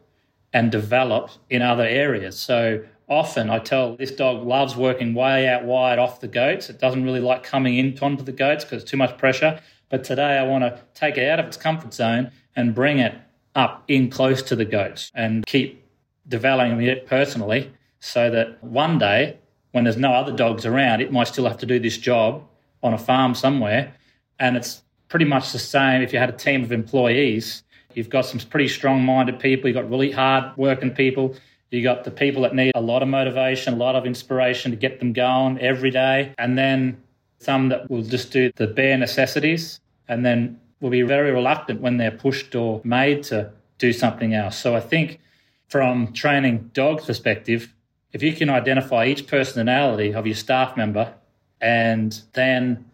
[0.54, 2.38] and develop in other areas.
[2.38, 6.70] So often I tell this dog loves working way out wide off the goats.
[6.70, 9.62] It doesn't really like coming in onto the goats because it's too much pressure.
[9.90, 13.16] But today I want to take it out of its comfort zone and bring it
[13.56, 15.86] up in close to the goats and keep
[16.28, 19.38] developing it personally so that one day
[19.72, 22.44] when there's no other dogs around, it might still have to do this job
[22.84, 23.94] on a farm somewhere.
[24.40, 27.64] And it's pretty much the same if you had a team of employees.
[27.94, 31.36] You've got some pretty strong minded people, you've got really hard working people,
[31.70, 34.78] you've got the people that need a lot of motivation, a lot of inspiration to
[34.78, 36.34] get them going every day.
[36.38, 37.02] And then
[37.40, 41.98] some that will just do the bare necessities and then will be very reluctant when
[41.98, 44.58] they're pushed or made to do something else.
[44.58, 45.20] So I think
[45.68, 47.74] from training dogs perspective,
[48.14, 51.14] if you can identify each personality of your staff member
[51.60, 52.86] and then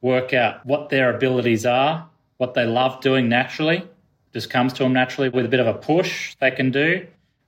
[0.00, 3.84] work out what their abilities are, what they love doing naturally,
[4.32, 7.06] just comes to them naturally with a bit of a push they can do,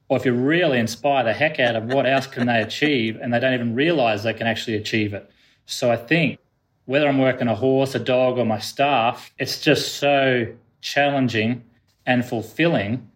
[0.09, 3.33] or if you really inspire the heck out of what else can they achieve and
[3.33, 5.31] they don't even realize they can actually achieve it.
[5.67, 6.39] So I think
[6.85, 11.63] whether I'm working a horse, a dog, or my staff, it's just so challenging
[12.05, 13.09] and fulfilling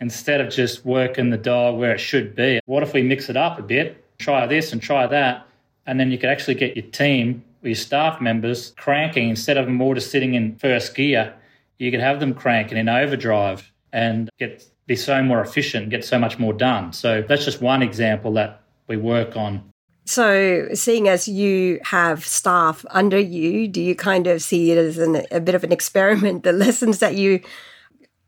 [0.00, 2.60] instead of just working the dog where it should be.
[2.66, 5.46] What if we mix it up a bit, try this and try that,
[5.86, 9.66] and then you could actually get your team or your staff members cranking instead of
[9.66, 11.34] them all just sitting in first gear,
[11.78, 16.18] you could have them cranking in overdrive and get be so more efficient, get so
[16.18, 16.92] much more done.
[16.92, 19.70] So that's just one example that we work on.
[20.06, 24.96] So, seeing as you have staff under you, do you kind of see it as
[24.96, 26.42] an, a bit of an experiment?
[26.48, 27.42] The lessons that you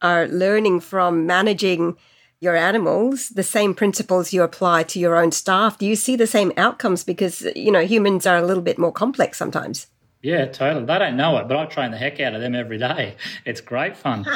[0.02, 1.96] are learning from managing
[2.40, 6.26] your animals, the same principles you apply to your own staff, do you see the
[6.26, 7.04] same outcomes?
[7.04, 9.86] Because, you know, humans are a little bit more complex sometimes.
[10.22, 10.86] Yeah, totally.
[10.86, 13.16] They don't know it, but I train the heck out of them every day.
[13.44, 14.26] It's great fun,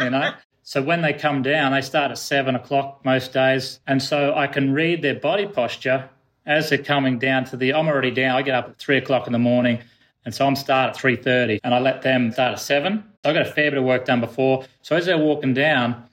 [0.00, 0.32] you know?
[0.64, 3.80] So when they come down, they start at seven o'clock most days.
[3.88, 6.08] And so I can read their body posture
[6.46, 8.36] as they're coming down to the, I'm already down.
[8.36, 9.82] I get up at three o'clock in the morning.
[10.24, 13.04] And so I'm start at 3.30 and I let them start at seven.
[13.24, 14.64] So I got a fair bit of work done before.
[14.82, 16.04] So as they're walking down,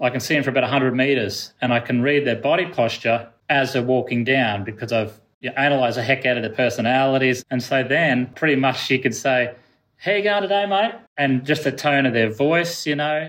[0.00, 3.28] I can see them for about 100 meters and I can read their body posture
[3.48, 7.44] as they're walking down because I've you analyze the heck out of their personalities.
[7.50, 9.54] And so then pretty much you could say,
[9.96, 10.94] how you going today, mate?
[11.18, 13.28] And just the tone of their voice, you know.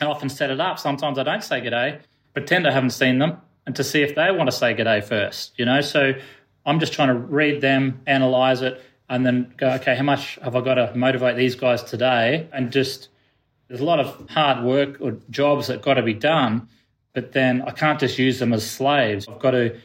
[0.00, 0.78] I often set it up.
[0.78, 2.00] Sometimes I don't say good day,
[2.34, 5.00] pretend I haven't seen them, and to see if they want to say good day
[5.00, 5.58] first.
[5.58, 6.12] You know, so
[6.66, 10.56] I'm just trying to read them, analyze it, and then go, okay, how much have
[10.56, 12.48] I got to motivate these guys today?
[12.52, 13.08] And just
[13.68, 16.68] there's a lot of hard work or jobs that got to be done,
[17.12, 19.28] but then I can't just use them as slaves.
[19.28, 19.78] I've got to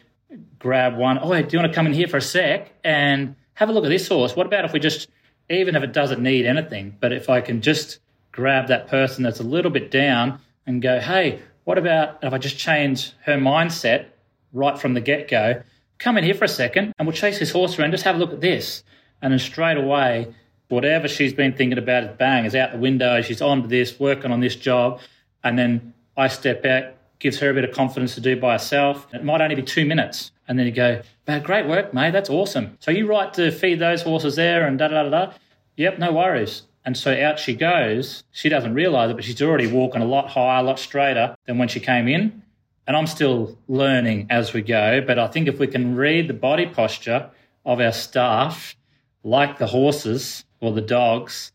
[0.59, 1.19] grab one.
[1.21, 3.83] Oh, do you want to come in here for a sec and have a look
[3.83, 4.35] at this horse?
[4.35, 5.07] What about if we just,
[5.49, 7.99] even if it doesn't need anything, but if I can just
[8.31, 12.37] grab that person that's a little bit down and go, hey, what about if I
[12.37, 14.05] just change her mindset
[14.53, 15.61] right from the get go?
[15.99, 17.91] Come in here for a second and we'll chase this horse around.
[17.91, 18.83] Just have a look at this.
[19.21, 20.33] And then straight away,
[20.69, 23.21] whatever she's been thinking about is bang, is out the window.
[23.21, 24.99] She's on to this, working on this job.
[25.43, 29.07] And then I step out, gives her a bit of confidence to do by herself.
[29.13, 30.31] It might only be two minutes.
[30.47, 31.01] And then you go,
[31.43, 32.11] great work, mate.
[32.11, 32.77] That's awesome.
[32.79, 35.33] So you right to feed those horses there and da da da da.
[35.77, 36.63] Yep, no worries.
[36.83, 38.23] And so out she goes.
[38.31, 41.57] She doesn't realize it, but she's already walking a lot higher, a lot straighter than
[41.57, 42.41] when she came in.
[42.87, 45.01] And I'm still learning as we go.
[45.05, 47.29] But I think if we can read the body posture
[47.65, 48.75] of our staff,
[49.23, 51.51] like the horses or the dogs,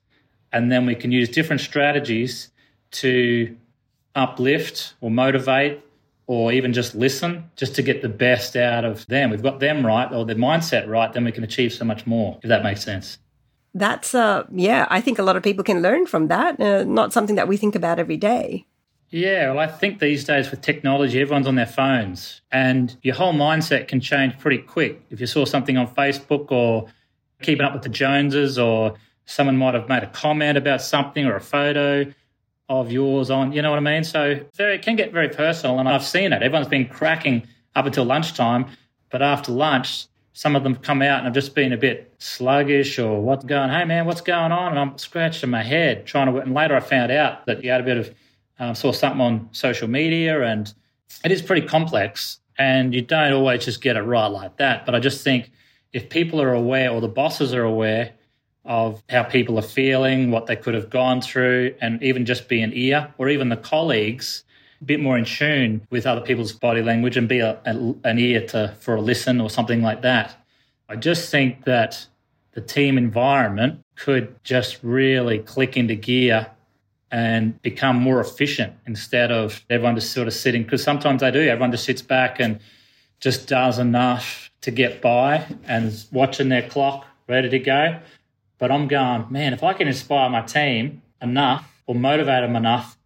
[0.52, 2.50] and then we can use different strategies
[2.92, 3.56] to
[4.14, 5.82] uplift or motivate
[6.26, 9.30] or even just listen just to get the best out of them.
[9.30, 12.38] We've got them right or their mindset right, then we can achieve so much more,
[12.42, 13.18] if that makes sense.
[13.74, 17.12] That's uh yeah i think a lot of people can learn from that uh, not
[17.12, 18.64] something that we think about every day.
[19.10, 23.34] Yeah well i think these days with technology everyone's on their phones and your whole
[23.34, 25.02] mindset can change pretty quick.
[25.10, 26.86] If you saw something on facebook or
[27.42, 28.94] keeping up with the joneses or
[29.24, 32.06] someone might have made a comment about something or a photo
[32.68, 35.78] of yours on you know what i mean so very, it can get very personal
[35.78, 38.66] and i've seen it everyone's been cracking up until lunchtime
[39.10, 42.98] but after lunch some of them come out and have just been a bit sluggish
[42.98, 44.72] or what's going, hey man, what's going on?
[44.72, 47.80] And I'm scratching my head trying to, and later I found out that you had
[47.80, 48.14] a bit of,
[48.58, 50.74] um, saw something on social media and
[51.24, 54.84] it is pretty complex and you don't always just get it right like that.
[54.84, 55.50] But I just think
[55.96, 58.12] if people are aware or the bosses are aware
[58.66, 62.60] of how people are feeling, what they could have gone through, and even just be
[62.60, 64.44] an ear or even the colleagues
[64.82, 68.18] a bit more in tune with other people's body language and be a, a, an
[68.18, 70.36] ear to for a listen or something like that.
[70.86, 72.06] I just think that
[72.52, 76.50] the team environment could just really click into gear
[77.10, 81.40] and become more efficient instead of everyone just sort of sitting because sometimes they do
[81.40, 82.60] everyone just sits back and
[83.18, 87.98] just does enough to get by and watching their clock ready to go
[88.58, 92.96] but i'm going man if i can inspire my team enough or motivate them enough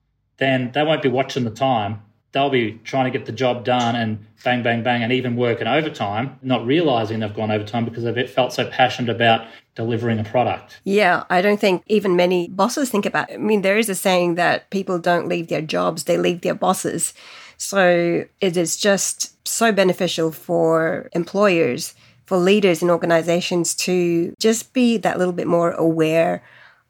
[0.40, 2.02] then they won't be watching the time.
[2.32, 5.66] They'll be trying to get the job done and bang, bang, bang, and even working
[5.66, 10.80] overtime, not realizing they've gone overtime because they've felt so passionate about delivering a product.
[10.84, 13.34] Yeah, I don't think even many bosses think about it.
[13.34, 16.54] I mean, there is a saying that people don't leave their jobs, they leave their
[16.54, 17.12] bosses.
[17.61, 21.94] So it is just so beneficial for employers,
[22.25, 26.42] for leaders in organizations to just be that little bit more aware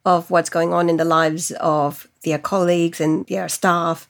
[0.05, 4.09] of what's going on in the lives of their colleagues and their staff.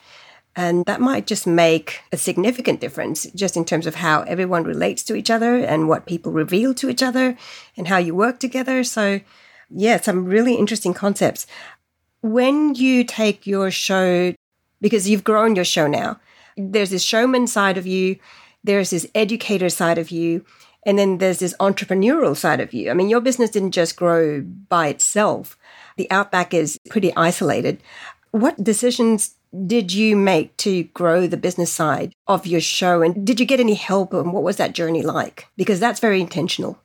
[0.55, 5.03] And that might just make a significant difference just in terms of how everyone relates
[5.05, 7.39] to each other and what people reveal to each other
[7.75, 8.85] and how you work together.
[8.85, 9.23] So,
[9.71, 11.47] yeah, some really interesting concepts.
[12.21, 14.35] When you take your show,
[14.83, 16.21] because you've grown your show now,
[16.57, 18.17] there's this showman side of you,
[18.65, 20.45] there's this educator side of you,
[20.87, 22.91] And then there's this entrepreneurial side of you.
[22.91, 25.59] I mean, your business didn't just grow by itself.
[25.97, 27.83] The Outback is pretty isolated.
[28.31, 29.35] What decisions
[29.67, 33.03] did you make to grow the business side of your show?
[33.03, 34.15] And did you get any help?
[34.15, 35.49] And what was that journey like?
[35.57, 36.79] Because that's very intentional.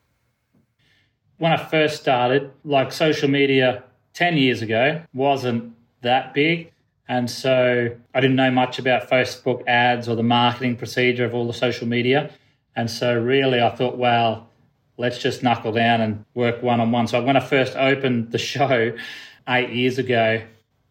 [1.37, 6.71] When I first started, like social media 10 years ago wasn't that big.
[7.07, 11.45] And so I didn't know much about Facebook ads or the marketing procedure of all
[11.45, 12.31] the social media.
[12.75, 14.49] And so really I thought, well,
[14.97, 17.07] let's just knuckle down and work one on one.
[17.07, 18.95] So when I first opened the show
[19.47, 20.41] eight years ago,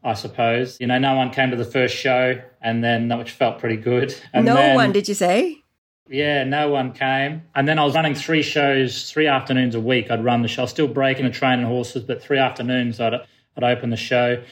[0.04, 3.58] I suppose, you know, no one came to the first show and then which felt
[3.58, 4.14] pretty good.
[4.32, 5.62] And no then, one, did you say?
[6.08, 7.42] Yeah, no one came.
[7.54, 10.10] And then I was running three shows, three afternoons a week.
[10.10, 10.62] I'd run the show.
[10.62, 13.14] I was still breaking and training horses, but three afternoons I'd,
[13.56, 14.42] I'd open the show.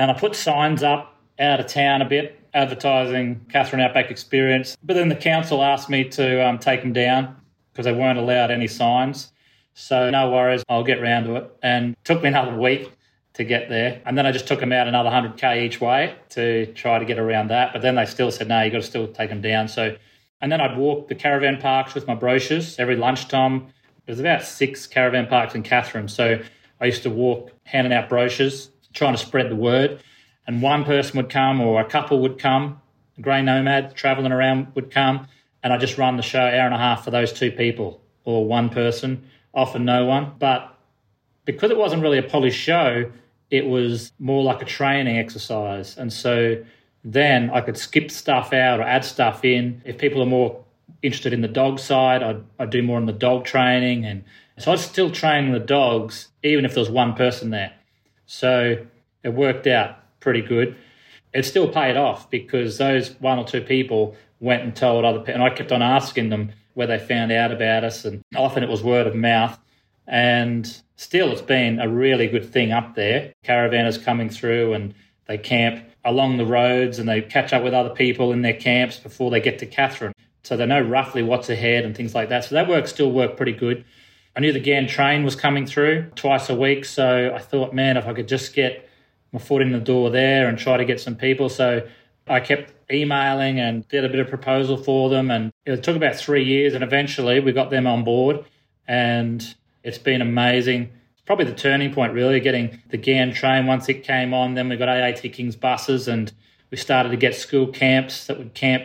[0.00, 4.74] And I put signs up out of town a bit, advertising Katherine Outback Experience.
[4.82, 7.36] But then the council asked me to um, take them down
[7.70, 9.30] because they weren't allowed any signs.
[9.74, 11.50] So no worries, I'll get round to it.
[11.62, 12.90] And it took me another week
[13.34, 14.00] to get there.
[14.06, 17.18] And then I just took them out another 100k each way to try to get
[17.18, 17.74] around that.
[17.74, 19.68] But then they still said, no, you've got to still take them down.
[19.68, 19.94] So,
[20.40, 23.66] and then I'd walk the caravan parks with my brochures every lunchtime.
[24.06, 26.08] There's about six caravan parks in Katherine.
[26.08, 26.40] So
[26.80, 30.02] I used to walk handing out brochures trying to spread the word.
[30.46, 32.80] And one person would come or a couple would come,
[33.18, 35.28] a grey nomad travelling around would come,
[35.62, 38.46] and I just run the show hour and a half for those two people or
[38.46, 40.32] one person, often no one.
[40.38, 40.74] But
[41.44, 43.10] because it wasn't really a polished show,
[43.50, 45.96] it was more like a training exercise.
[45.96, 46.62] And so
[47.04, 49.82] then I could skip stuff out or add stuff in.
[49.84, 50.64] If people are more
[51.02, 54.04] interested in the dog side, I'd, I'd do more on the dog training.
[54.04, 54.24] And
[54.58, 57.72] so I'd still train the dogs, even if there was one person there.
[58.30, 58.86] So
[59.24, 60.76] it worked out pretty good.
[61.34, 65.34] It still paid off because those one or two people went and told other people,
[65.34, 68.68] and I kept on asking them where they found out about us, and often it
[68.68, 69.58] was word of mouth.
[70.06, 70.64] And
[70.94, 73.32] still, it's been a really good thing up there.
[73.44, 74.94] Caravanners coming through and
[75.26, 78.96] they camp along the roads and they catch up with other people in their camps
[78.96, 80.12] before they get to Katherine.
[80.44, 82.44] So they know roughly what's ahead and things like that.
[82.44, 83.84] So that work still worked pretty good.
[84.36, 87.96] I knew the Ghan train was coming through twice a week, so I thought, man,
[87.96, 88.88] if I could just get
[89.32, 91.48] my foot in the door there and try to get some people.
[91.48, 91.86] So
[92.28, 96.16] I kept emailing and did a bit of proposal for them, and it took about
[96.16, 98.44] three years, and eventually we got them on board,
[98.86, 100.90] and it's been amazing.
[101.12, 104.54] It's probably the turning point, really, getting the Ghan train once it came on.
[104.54, 106.32] Then we got AAT Kings buses, and
[106.70, 108.84] we started to get school camps that would camp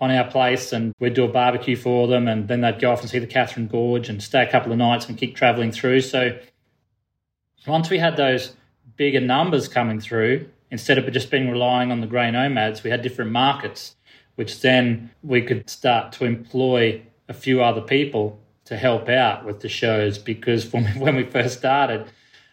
[0.00, 3.00] on our place and we'd do a barbecue for them and then they'd go off
[3.00, 6.00] and see the Katherine Gorge and stay a couple of nights and keep travelling through.
[6.00, 6.38] So
[7.66, 8.54] once we had those
[8.96, 13.02] bigger numbers coming through, instead of just being relying on the grey nomads, we had
[13.02, 13.96] different markets,
[14.34, 19.60] which then we could start to employ a few other people to help out with
[19.60, 22.06] the shows because when we first started,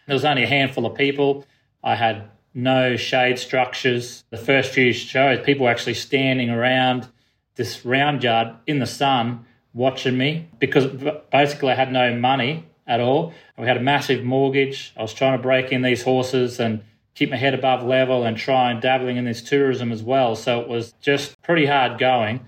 [0.06, 1.44] there was only a handful of people.
[1.82, 4.24] I had no shade structures.
[4.30, 7.08] The first few shows, people were actually standing around
[7.56, 10.86] this round yard in the sun watching me because
[11.30, 13.32] basically I had no money at all.
[13.56, 14.92] We had a massive mortgage.
[14.96, 16.82] I was trying to break in these horses and
[17.14, 20.34] keep my head above level and try and dabbling in this tourism as well.
[20.34, 22.40] So it was just pretty hard going.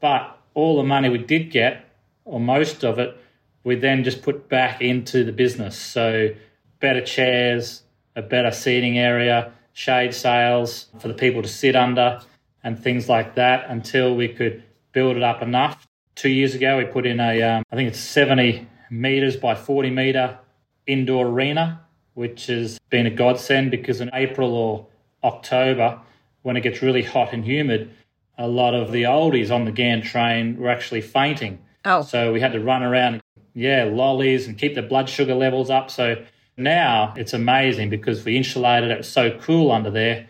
[0.00, 1.84] But all the money we did get,
[2.24, 3.16] or most of it,
[3.64, 5.76] we then just put back into the business.
[5.76, 6.30] So
[6.80, 7.82] better chairs,
[8.16, 12.20] a better seating area, shade sails for the people to sit under
[12.62, 15.86] and things like that until we could build it up enough.
[16.14, 19.90] Two years ago, we put in a, um, I think it's 70 metres by 40
[19.90, 20.38] metre
[20.86, 21.80] indoor arena,
[22.14, 24.86] which has been a godsend because in April or
[25.22, 26.00] October,
[26.42, 27.90] when it gets really hot and humid,
[28.36, 31.58] a lot of the oldies on the Ghan train were actually fainting.
[31.84, 32.02] Oh.
[32.02, 33.20] So we had to run around,
[33.54, 35.90] yeah, lollies and keep the blood sugar levels up.
[35.90, 36.24] So
[36.56, 38.98] now it's amazing because we insulated it.
[38.98, 40.28] was so cool under there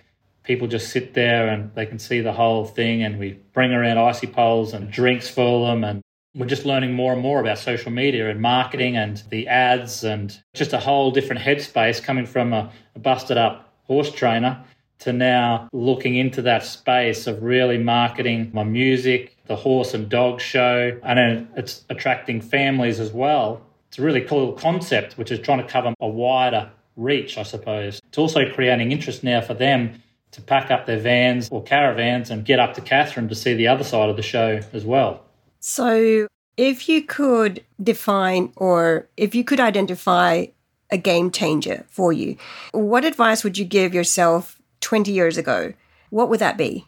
[0.49, 3.99] people just sit there and they can see the whole thing and we bring around
[3.99, 6.01] icy poles and drinks for them and
[6.35, 10.43] we're just learning more and more about social media and marketing and the ads and
[10.55, 14.65] just a whole different headspace coming from a, a busted up horse trainer
[14.99, 20.41] to now looking into that space of really marketing my music, the horse and dog
[20.41, 23.61] show, and it's attracting families as well.
[23.89, 28.01] It's a really cool concept, which is trying to cover a wider reach, I suppose.
[28.09, 32.45] It's also creating interest now for them to pack up their vans or caravans and
[32.45, 35.25] get up to Katherine to see the other side of the show as well.
[35.61, 36.27] So,
[36.57, 40.47] if you could define or if you could identify
[40.91, 42.37] a game changer for you,
[42.73, 45.73] what advice would you give yourself 20 years ago?
[46.11, 46.87] What would that be?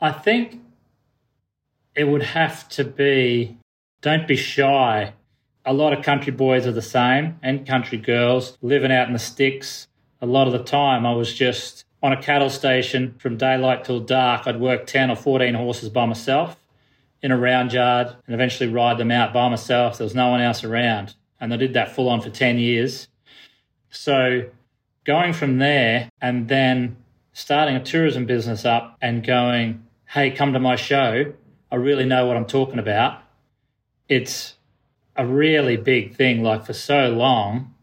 [0.00, 0.60] I think
[1.94, 3.56] it would have to be
[4.00, 5.12] don't be shy.
[5.66, 9.18] A lot of country boys are the same and country girls living out in the
[9.18, 9.86] sticks.
[10.22, 14.00] A lot of the time, I was just on a cattle station from daylight till
[14.00, 14.46] dark.
[14.46, 16.56] I'd work 10 or 14 horses by myself
[17.22, 19.98] in a round yard and eventually ride them out by myself.
[19.98, 21.14] There was no one else around.
[21.40, 23.08] And I did that full on for 10 years.
[23.90, 24.48] So
[25.04, 26.96] going from there and then
[27.32, 31.32] starting a tourism business up and going, hey, come to my show.
[31.70, 33.22] I really know what I'm talking about.
[34.08, 34.54] It's
[35.16, 36.42] a really big thing.
[36.42, 37.74] Like for so long,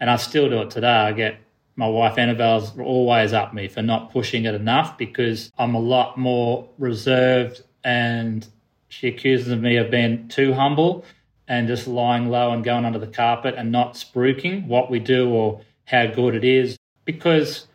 [0.00, 0.86] and I still do it today.
[0.86, 1.38] I get
[1.78, 6.18] my wife Annabelle's always up me for not pushing it enough because I'm a lot
[6.18, 8.44] more reserved and
[8.88, 11.04] she accuses me of being too humble
[11.46, 15.30] and just lying low and going under the carpet and not spruiking what we do
[15.30, 17.68] or how good it is because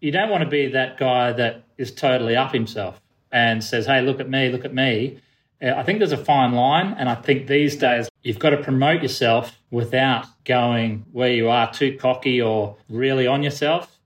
[0.00, 3.00] you don't want to be that guy that is totally up himself
[3.32, 5.20] and says, Hey, look at me, look at me.
[5.62, 6.94] Uh, I think there's a fine line.
[6.98, 11.72] And I think these days you've got to promote yourself without going where you are
[11.72, 13.98] too cocky or really on yourself.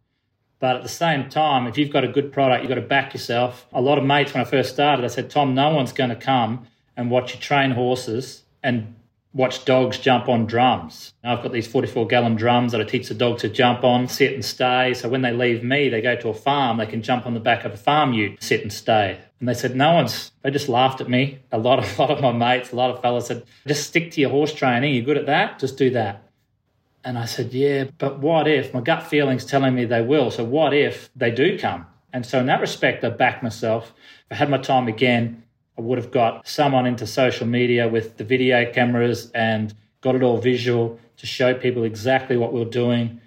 [0.59, 3.15] But at the same time, if you've got a good product, you've got to back
[3.15, 3.67] yourself.
[3.73, 6.17] A lot of mates, when I first started, I said, Tom, no one's going to
[6.17, 6.67] come
[6.99, 8.95] and watch you train horses and
[9.33, 11.15] watch dogs jump on drums.
[11.23, 14.09] Now I've got these 44 gallon drums that I teach the dog to jump on,
[14.09, 14.95] sit and stay.
[14.95, 17.41] So when they leave me, they go to a farm, they can jump on the
[17.41, 19.21] back of a farm ute, sit and stay.
[19.39, 21.39] And they said, no one's, they just laughed at me.
[21.53, 24.11] A lot of, a lot of my mates, a lot of fellas said, just stick
[24.13, 24.95] to your horse training.
[24.95, 25.59] You're good at that.
[25.59, 26.25] Just do that.
[27.03, 30.31] And I said, yeah, but what if my gut feeling's telling me they will?
[30.31, 31.87] So what if they do come?
[32.13, 33.95] And so in that respect, I backed myself.
[34.31, 35.45] I had my time again,
[35.81, 39.73] I would have got someone into social media with the video cameras and
[40.03, 43.19] got it all visual to show people exactly what we are doing.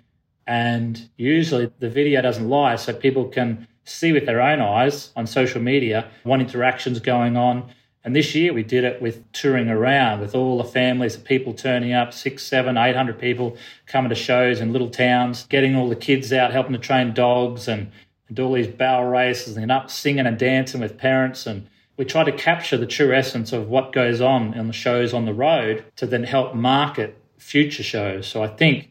[0.45, 5.25] And usually the video doesn't lie, so people can see with their own eyes on
[5.25, 7.71] social media what interactions going on.
[8.03, 11.53] And this year we did it with touring around with all the families of people
[11.53, 15.89] turning up, six, seven, eight hundred people coming to shows in little towns, getting all
[15.89, 17.91] the kids out, helping to train dogs and,
[18.27, 22.05] and do all these barrel races and up singing and dancing with parents and we
[22.05, 25.33] try to capture the true essence of what goes on in the shows on the
[25.33, 28.27] road to then help market future shows.
[28.27, 28.89] So I think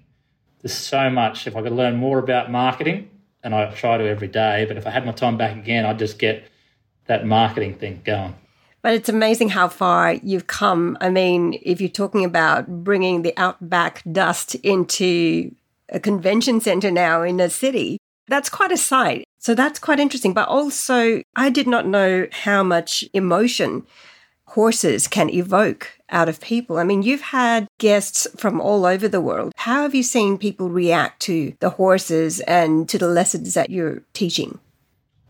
[0.61, 1.47] there's so much.
[1.47, 3.11] If I could learn more about marketing,
[3.43, 5.99] and I try to every day, but if I had my time back again, I'd
[5.99, 6.49] just get
[7.07, 8.35] that marketing thing going.
[8.83, 10.97] But it's amazing how far you've come.
[11.01, 15.55] I mean, if you're talking about bringing the outback dust into
[15.89, 17.99] a convention center now in a city,
[18.29, 19.25] that's quite a sight.
[19.43, 20.35] So that's quite interesting.
[20.35, 23.85] But also, I did not know how much emotion
[24.47, 26.79] horses can evoke out of people.
[26.79, 29.53] I mean, you've had guests from all over the world.
[29.57, 34.03] How have you seen people react to the horses and to the lessons that you're
[34.13, 34.61] teaching?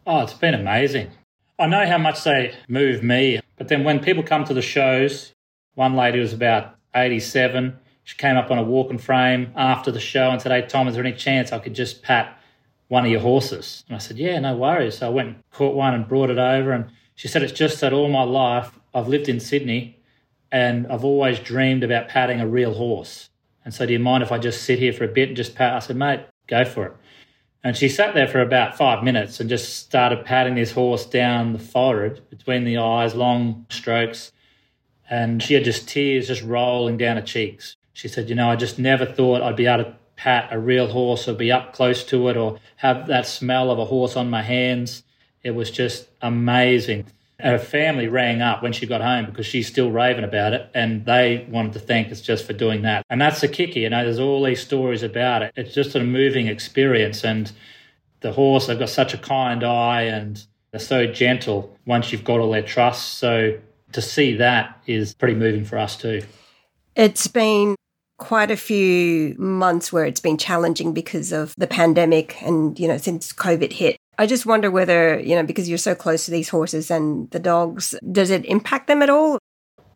[0.06, 1.10] Oh, it's been amazing.
[1.58, 5.32] I know how much they move me, but then when people come to the shows,
[5.74, 7.78] one lady was about 87.
[8.04, 10.96] She came up on a walking frame after the show and said, Hey, Tom, is
[10.96, 12.38] there any chance I could just pat
[12.92, 13.84] one of your horses?
[13.88, 14.98] And I said, Yeah, no worries.
[14.98, 16.72] So I went and caught one and brought it over.
[16.72, 19.98] And she said, It's just that all my life I've lived in Sydney
[20.50, 23.30] and I've always dreamed about patting a real horse.
[23.64, 25.54] And so, do you mind if I just sit here for a bit and just
[25.54, 25.72] pat?
[25.72, 26.92] I said, Mate, go for it.
[27.64, 31.54] And she sat there for about five minutes and just started patting this horse down
[31.54, 34.32] the forehead between the eyes, long strokes.
[35.08, 37.76] And she had just tears just rolling down her cheeks.
[37.94, 40.86] She said, You know, I just never thought I'd be able to pat a real
[40.86, 44.30] horse or be up close to it or have that smell of a horse on
[44.30, 45.02] my hands.
[45.42, 47.06] It was just amazing.
[47.40, 51.04] Her family rang up when she got home because she's still raving about it, and
[51.04, 53.04] they wanted to thank us just for doing that.
[53.10, 54.04] And that's the kicker, you know.
[54.04, 55.52] There's all these stories about it.
[55.56, 57.50] It's just a moving experience, and
[58.20, 62.38] the horse they've got such a kind eye, and they're so gentle once you've got
[62.38, 63.14] all their trust.
[63.14, 63.58] So
[63.90, 66.22] to see that is pretty moving for us too.
[66.94, 67.74] It's been
[68.22, 72.96] quite a few months where it's been challenging because of the pandemic and, you know,
[72.96, 73.96] since COVID hit.
[74.16, 77.40] I just wonder whether, you know, because you're so close to these horses and the
[77.40, 79.38] dogs, does it impact them at all?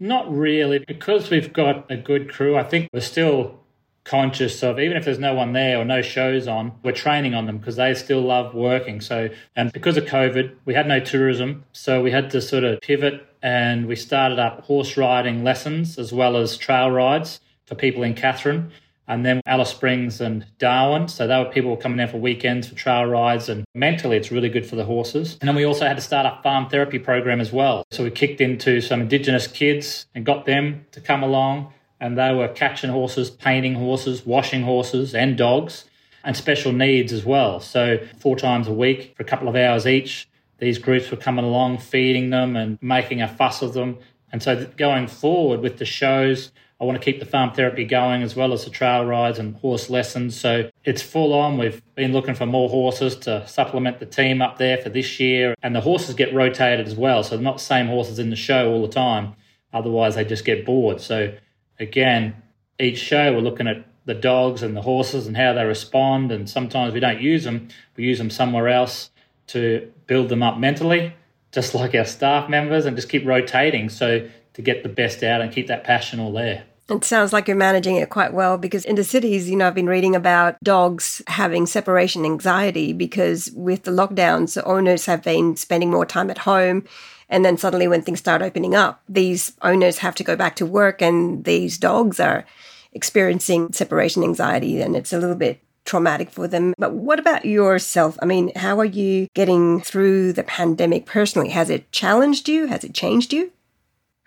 [0.00, 0.80] Not really.
[0.80, 3.60] Because we've got a good crew, I think we're still
[4.02, 7.46] conscious of even if there's no one there or no shows on, we're training on
[7.46, 9.00] them because they still love working.
[9.00, 11.64] So, and because of COVID, we had no tourism.
[11.72, 16.12] So we had to sort of pivot and we started up horse riding lessons as
[16.12, 18.70] well as trail rides for people in Katherine.
[19.08, 21.06] And then Alice Springs and Darwin.
[21.06, 24.48] So they were people coming down for weekends for trail rides and mentally it's really
[24.48, 25.38] good for the horses.
[25.40, 27.84] And then we also had to start a farm therapy program as well.
[27.92, 32.34] So we kicked into some Indigenous kids and got them to come along and they
[32.34, 35.84] were catching horses, painting horses, washing horses and dogs
[36.24, 37.60] and special needs as well.
[37.60, 41.44] So four times a week for a couple of hours each, these groups were coming
[41.44, 43.98] along, feeding them and making a fuss of them
[44.32, 48.22] And so going forward with the shows, I want to keep the farm therapy going
[48.22, 50.38] as well as the trail rides and horse lessons.
[50.38, 51.56] So it's full on.
[51.56, 55.54] We've been looking for more horses to supplement the team up there for this year.
[55.62, 57.22] And the horses get rotated as well.
[57.22, 59.34] So they're not the same horses in the show all the time.
[59.72, 61.00] Otherwise, they just get bored.
[61.00, 61.34] So
[61.80, 62.42] again,
[62.78, 66.30] each show we're looking at the dogs and the horses and how they respond.
[66.30, 69.10] And sometimes we don't use them, we use them somewhere else
[69.48, 71.14] to build them up mentally,
[71.52, 75.42] just like our staff members, and just keep rotating so to get the best out
[75.42, 76.64] and keep that passion all there.
[76.88, 79.74] It sounds like you're managing it quite well because in the cities, you know, I've
[79.74, 85.57] been reading about dogs having separation anxiety because with the lockdowns, the owners have been
[85.57, 86.84] spending more time at home.
[87.28, 90.66] And then suddenly, when things start opening up, these owners have to go back to
[90.66, 92.46] work and these dogs are
[92.92, 96.72] experiencing separation anxiety and it's a little bit traumatic for them.
[96.78, 98.16] But what about yourself?
[98.22, 101.50] I mean, how are you getting through the pandemic personally?
[101.50, 102.66] Has it challenged you?
[102.66, 103.50] Has it changed you?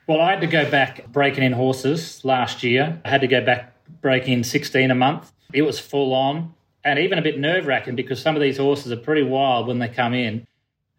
[0.09, 2.99] Well, I had to go back breaking in horses last year.
[3.05, 5.31] I had to go back breaking in 16 a month.
[5.53, 8.91] It was full on and even a bit nerve wracking because some of these horses
[8.91, 10.47] are pretty wild when they come in.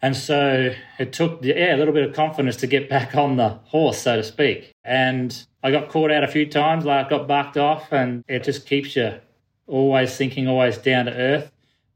[0.00, 3.48] And so it took yeah, a little bit of confidence to get back on the
[3.64, 4.72] horse, so to speak.
[4.84, 8.64] And I got caught out a few times, like got bucked off, and it just
[8.64, 9.14] keeps you
[9.66, 11.50] always thinking, always down to earth.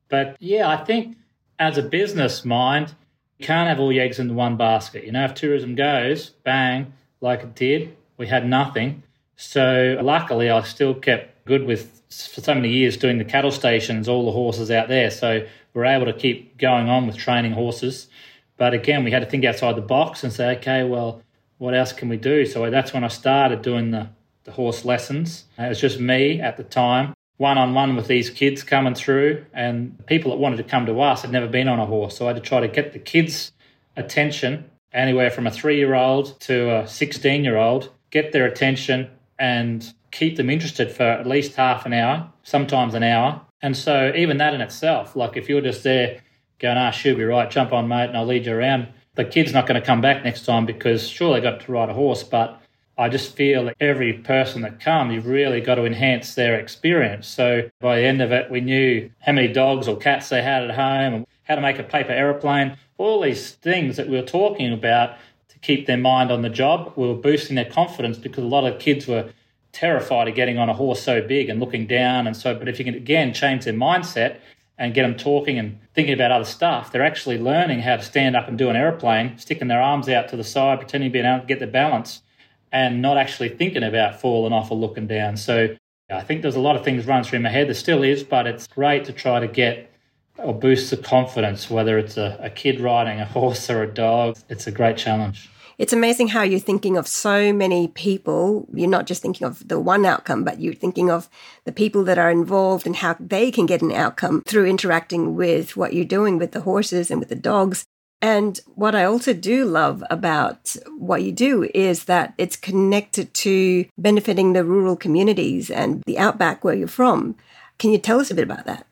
[0.08, 1.16] But yeah, I think
[1.60, 2.92] as a business mind,
[3.38, 5.04] you can't have all your eggs in one basket.
[5.04, 9.02] You know, if tourism goes, bang, like it did, we had nothing.
[9.36, 14.08] So luckily, I still kept good with for so many years doing the cattle stations,
[14.08, 15.10] all the horses out there.
[15.10, 18.08] So we're able to keep going on with training horses.
[18.56, 21.22] But again, we had to think outside the box and say, okay, well,
[21.58, 22.46] what else can we do?
[22.46, 24.10] So that's when I started doing the,
[24.44, 25.44] the horse lessons.
[25.58, 29.44] It was just me at the time, one on one with these kids coming through,
[29.52, 32.16] and people that wanted to come to us had never been on a horse.
[32.16, 33.50] So I had to try to get the kids'
[33.96, 39.10] attention, anywhere from a three year old to a 16 year old, get their attention
[39.38, 43.40] and keep them interested for at least half an hour, sometimes an hour.
[43.60, 46.22] And so even that in itself, like if you're just there
[46.60, 49.52] going, ah, she'll be right, jump on, mate, and I'll lead you around, the kid's
[49.52, 52.22] not going to come back next time because sure they got to ride a horse,
[52.22, 52.60] but
[52.96, 57.26] I just feel that every person that comes, you've really got to enhance their experience.
[57.26, 60.62] So by the end of it, we knew how many dogs or cats they had
[60.62, 64.72] at home how to make a paper aeroplane, all these things that we were talking
[64.72, 65.16] about
[65.48, 66.92] to keep their mind on the job.
[66.96, 69.30] We were boosting their confidence because a lot of kids were
[69.74, 72.78] terrified of getting on a horse so big and looking down and so but if
[72.78, 74.36] you can again change their mindset
[74.78, 78.36] and get them talking and thinking about other stuff they're actually learning how to stand
[78.36, 81.18] up and do an aeroplane sticking their arms out to the side pretending to be
[81.18, 82.22] able to get the balance
[82.70, 85.76] and not actually thinking about falling off or looking down so
[86.08, 88.46] i think there's a lot of things running through my head there still is but
[88.46, 89.92] it's great to try to get
[90.38, 94.36] or boosts the confidence whether it's a, a kid riding a horse or a dog
[94.48, 98.68] it's a great challenge it's amazing how you're thinking of so many people.
[98.72, 101.28] You're not just thinking of the one outcome, but you're thinking of
[101.64, 105.76] the people that are involved and how they can get an outcome through interacting with
[105.76, 107.84] what you're doing with the horses and with the dogs.
[108.22, 113.84] And what I also do love about what you do is that it's connected to
[113.98, 117.36] benefiting the rural communities and the outback where you're from.
[117.78, 118.86] Can you tell us a bit about that?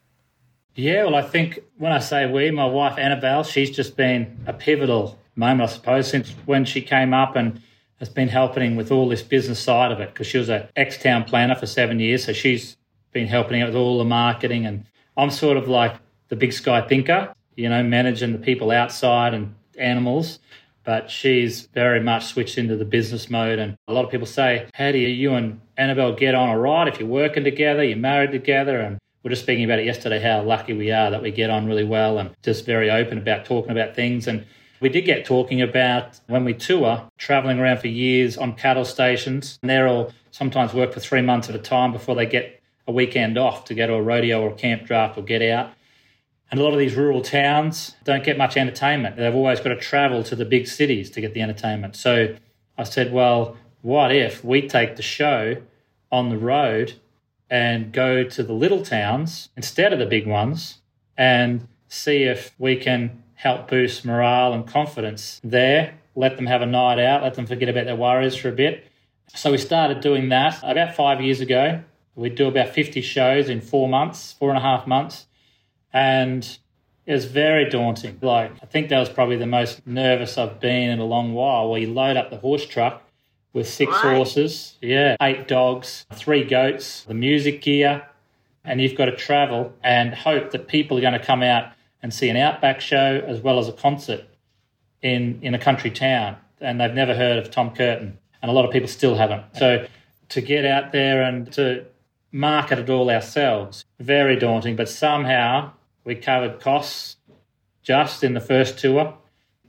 [0.75, 4.55] Yeah, well, I think when I say we, my wife Annabelle, she's just been a
[4.55, 7.61] pivotal moment, I suppose, since when she came up and
[7.99, 10.97] has been helping with all this business side of it because she was an ex
[11.01, 12.25] town planner for seven years.
[12.25, 12.77] So she's
[13.12, 14.66] been helping out with all the marketing.
[14.66, 15.95] And I'm sort of like
[16.29, 20.39] the big sky thinker, you know, managing the people outside and animals.
[20.85, 23.59] But she's very much switched into the business mode.
[23.61, 26.89] And a lot of people say, How do you and Annabelle get on all right
[26.89, 28.81] if you're working together, you're married together?
[28.81, 31.66] And we're just speaking about it yesterday, how lucky we are that we get on
[31.66, 34.27] really well and just very open about talking about things.
[34.27, 34.45] And
[34.81, 39.59] we did get talking about when we tour, traveling around for years on cattle stations.
[39.62, 42.93] And they're all sometimes work for three months at a time before they get a
[42.93, 45.70] weekend off to go to a rodeo or a camp draft or get out.
[46.51, 49.16] And a lot of these rural towns don't get much entertainment.
[49.16, 51.95] They've always got to travel to the big cities to get the entertainment.
[51.95, 52.35] So
[52.77, 55.62] I said, well, what if we take the show
[56.11, 56.95] on the road
[57.53, 60.78] and go to the little towns instead of the big ones
[61.18, 65.92] and see if we can help boost morale and confidence there.
[66.14, 68.86] Let them have a night out, let them forget about their worries for a bit.
[69.34, 71.82] So we started doing that about five years ago.
[72.14, 75.26] We'd do about 50 shows in four months, four and a half months.
[75.92, 76.57] And
[77.05, 78.18] it was very daunting.
[78.22, 81.68] Like, I think that was probably the most nervous I've been in a long while,
[81.68, 83.03] where you load up the horse truck
[83.53, 88.07] with six horses, yeah, eight dogs, three goats, the music gear,
[88.64, 91.72] and you've got to travel and hope that people are going to come out
[92.03, 94.24] and see an outback show as well as a concert
[95.03, 96.36] in, in a country town.
[96.61, 99.44] and they've never heard of Tom Curtin, and a lot of people still haven't.
[99.57, 99.86] So
[100.30, 101.84] to get out there and to
[102.30, 105.72] market it all ourselves, very daunting, but somehow
[106.05, 107.16] we covered costs
[107.82, 109.14] just in the first tour.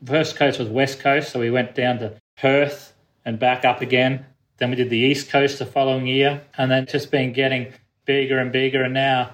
[0.05, 2.92] First coast was West Coast, so we went down to Perth
[3.25, 4.25] and back up again.
[4.57, 7.73] Then we did the East Coast the following year, and then just been getting
[8.05, 8.83] bigger and bigger.
[8.83, 9.33] And now,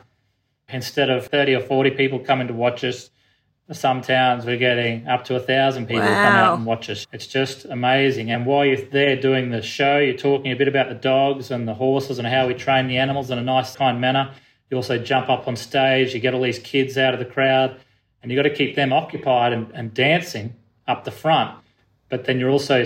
[0.70, 3.10] instead of 30 or 40 people coming to watch us,
[3.72, 6.08] some towns we're getting up to a thousand people wow.
[6.08, 7.06] come out and watch us.
[7.14, 8.32] It's just amazing.
[8.32, 11.68] And while you're there doing the show, you're talking a bit about the dogs and
[11.68, 14.34] the horses and how we train the animals in a nice, kind manner.
[14.72, 17.80] You also jump up on stage, you get all these kids out of the crowd,
[18.22, 20.56] and you've got to keep them occupied and, and dancing
[20.88, 21.56] up the front.
[22.10, 22.84] But then you're also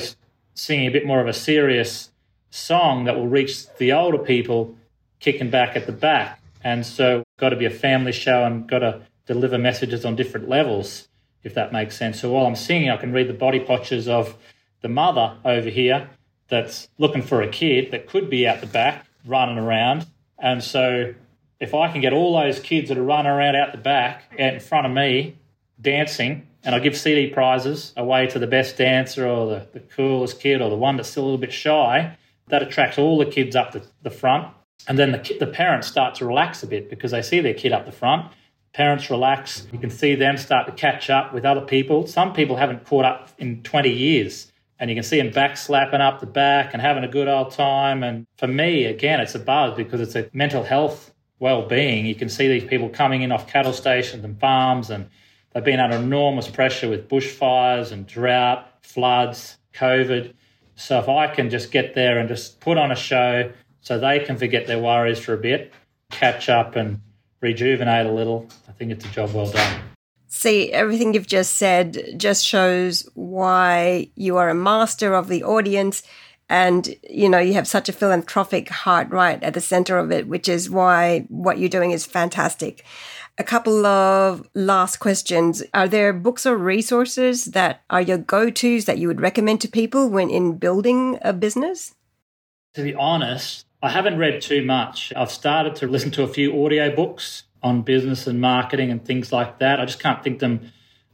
[0.53, 2.09] singing a bit more of a serious
[2.49, 4.75] song that will reach the older people
[5.19, 6.39] kicking back at the back.
[6.63, 10.49] And so, got to be a family show and got to deliver messages on different
[10.49, 11.07] levels,
[11.43, 12.19] if that makes sense.
[12.21, 14.35] So while I'm singing, I can read the body postures of
[14.81, 16.09] the mother over here
[16.49, 20.05] that's looking for a kid that could be out the back running around.
[20.37, 21.13] And so
[21.59, 24.53] if I can get all those kids that are running around out the back out
[24.53, 25.37] in front of me
[25.79, 30.39] dancing, and I give CD prizes away to the best dancer or the, the coolest
[30.39, 33.55] kid or the one that's still a little bit shy, that attracts all the kids
[33.55, 34.47] up the, the front.
[34.87, 37.71] And then the, the parents start to relax a bit because they see their kid
[37.71, 38.31] up the front
[38.73, 39.67] Parents relax.
[39.71, 42.07] You can see them start to catch up with other people.
[42.07, 46.01] Some people haven't caught up in 20 years, and you can see them back slapping
[46.01, 48.01] up the back and having a good old time.
[48.01, 52.07] And for me, again, it's a buzz because it's a mental health well-being.
[52.07, 55.07] You can see these people coming in off cattle stations and farms, and
[55.53, 60.33] they've been under enormous pressure with bushfires and drought, floods, COVID.
[60.75, 63.51] So if I can just get there and just put on a show
[63.81, 65.71] so they can forget their worries for a bit,
[66.09, 67.01] catch up and
[67.41, 69.81] rejuvenate a little, I think it's a job well done.
[70.27, 76.01] See, everything you've just said just shows why you are a master of the audience
[76.49, 80.27] and you know you have such a philanthropic heart right at the center of it
[80.27, 82.85] which is why what you're doing is fantastic
[83.37, 88.97] a couple of last questions are there books or resources that are your go-to's that
[88.97, 91.95] you would recommend to people when in building a business
[92.73, 95.11] to be honest I haven't read too much.
[95.13, 99.33] I've started to listen to a few audio books on business and marketing and things
[99.33, 99.81] like that.
[99.81, 100.71] I just can't think them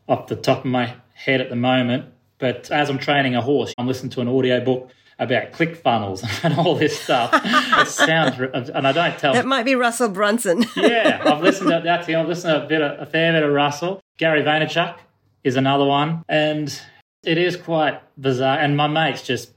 [0.08, 2.14] off the top of my head at the moment.
[2.38, 6.24] But as I'm training a horse, I'm listening to an audio book about click funnels
[6.44, 7.32] and all this stuff.
[7.34, 9.34] it sounds, and I don't tell.
[9.34, 10.66] That might be Russell Brunson.
[10.76, 12.10] yeah, I've listened to that.
[12.10, 14.02] I've listened to a bit, of, a fair bit of Russell.
[14.18, 14.98] Gary Vaynerchuk
[15.44, 16.82] is another one, and
[17.24, 18.58] it is quite bizarre.
[18.58, 19.52] And my mates just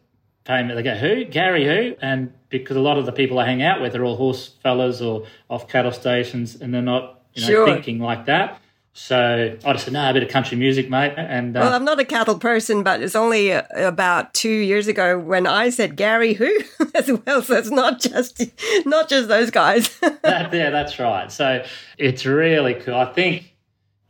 [0.44, 0.74] pay me.
[0.74, 1.24] They go, "Who?
[1.24, 1.64] Gary?
[1.64, 4.54] Who?" And because a lot of the people I hang out with are all horse
[4.62, 7.66] fellas or off cattle stations, and they're not you know, sure.
[7.66, 8.60] thinking like that.
[8.94, 11.14] So I just said, no, a bit of country music, mate.
[11.16, 14.86] And uh, well, I'm not a cattle person, but it's only uh, about two years
[14.86, 16.52] ago when I said Gary who
[16.94, 17.40] as well.
[17.40, 18.42] So it's not just
[18.84, 19.98] not just those guys.
[20.00, 21.32] that, yeah, that's right.
[21.32, 21.64] So
[21.96, 22.94] it's really cool.
[22.94, 23.54] I think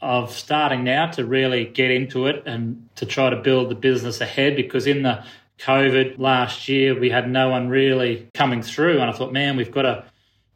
[0.01, 4.21] of starting now to really get into it and to try to build the business
[4.21, 5.25] ahead because in the
[5.61, 8.99] COVID last year, we had no one really coming through.
[8.99, 10.05] And I thought, man, we've got to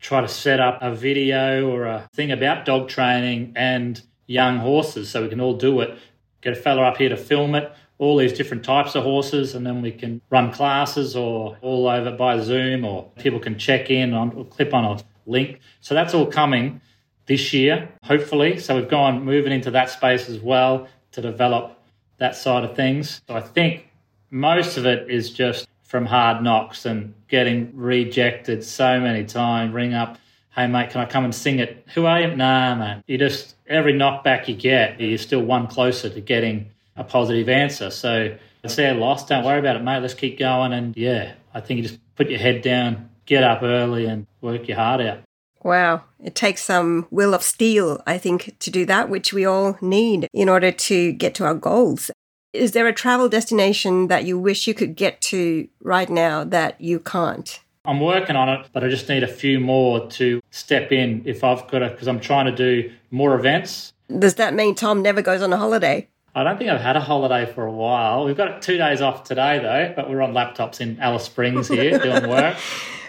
[0.01, 5.09] try to set up a video or a thing about dog training and young horses
[5.09, 5.97] so we can all do it.
[6.41, 9.67] Get a fella up here to film it, all these different types of horses, and
[9.67, 14.15] then we can run classes or all over by Zoom or people can check in
[14.15, 15.61] on or clip on a link.
[15.81, 16.81] So that's all coming
[17.27, 18.59] this year, hopefully.
[18.59, 21.83] So we've gone moving into that space as well to develop
[22.19, 23.21] that side of things.
[23.29, 23.89] So I think
[24.31, 29.73] most of it is just from hard knocks and getting rejected so many times.
[29.73, 30.19] Ring up,
[30.57, 31.87] hey mate, can I come and sing it?
[31.95, 32.29] Who are you?
[32.35, 33.05] Nah, man.
[33.07, 37.91] You just every knockback you get, you're still one closer to getting a positive answer.
[37.91, 39.27] So it's their loss.
[39.27, 40.01] Don't worry about it, mate.
[40.01, 40.73] Let's keep going.
[40.73, 44.67] And yeah, I think you just put your head down, get up early, and work
[44.67, 45.19] your heart out.
[45.63, 46.05] Wow.
[46.23, 50.29] It takes some will of steel, I think, to do that, which we all need
[50.33, 52.11] in order to get to our goals.
[52.53, 56.81] Is there a travel destination that you wish you could get to right now that
[56.81, 57.61] you can't?
[57.87, 61.45] I'm working on it, but I just need a few more to step in if
[61.45, 63.93] I've got to, because I'm trying to do more events.
[64.19, 66.09] Does that mean Tom never goes on a holiday?
[66.35, 68.25] I don't think I've had a holiday for a while.
[68.25, 71.99] We've got two days off today, though, but we're on laptops in Alice Springs here
[72.03, 72.57] doing work.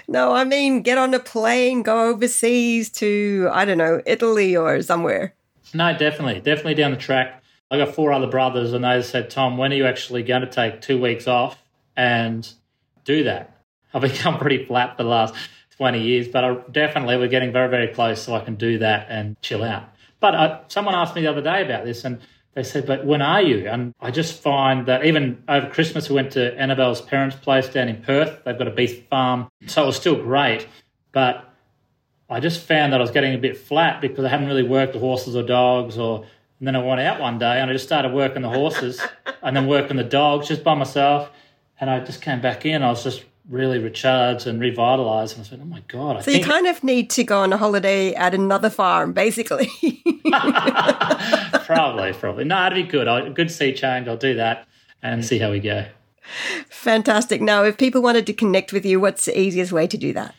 [0.07, 4.81] No, I mean, get on a plane, go overseas to, I don't know, Italy or
[4.81, 5.33] somewhere.
[5.73, 6.39] No, definitely.
[6.39, 7.43] Definitely down the track.
[7.69, 10.47] I got four other brothers, and they said, Tom, when are you actually going to
[10.47, 11.61] take two weeks off
[11.97, 12.49] and
[13.03, 13.56] do that?
[13.93, 15.33] I've become pretty flat for the last
[15.77, 19.07] 20 years, but I definitely we're getting very, very close so I can do that
[19.09, 19.89] and chill out.
[20.19, 22.19] But uh, someone asked me the other day about this, and
[22.53, 23.69] they said, but when are you?
[23.69, 27.87] And I just find that even over Christmas, we went to Annabelle's parents' place down
[27.87, 28.43] in Perth.
[28.43, 29.47] They've got a beef farm.
[29.67, 30.67] So it was still great.
[31.11, 31.47] But
[32.29, 34.93] I just found that I was getting a bit flat because I hadn't really worked
[34.93, 36.25] the horses or dogs or
[36.59, 38.99] and then I went out one day and I just started working the horses
[39.43, 41.29] and then working the dogs just by myself.
[41.79, 42.81] And I just came back in.
[42.81, 45.33] I was just really recharge and revitalize.
[45.33, 46.17] And I said, oh my God.
[46.17, 49.69] I so you kind of need to go on a holiday at another farm, basically.
[51.65, 52.43] probably, probably.
[52.43, 53.07] No, it'd be good.
[53.07, 54.07] I, good sea change.
[54.07, 54.67] I'll do that
[55.01, 55.85] and see how we go.
[56.69, 57.41] Fantastic.
[57.41, 60.35] Now, if people wanted to connect with you, what's the easiest way to do that?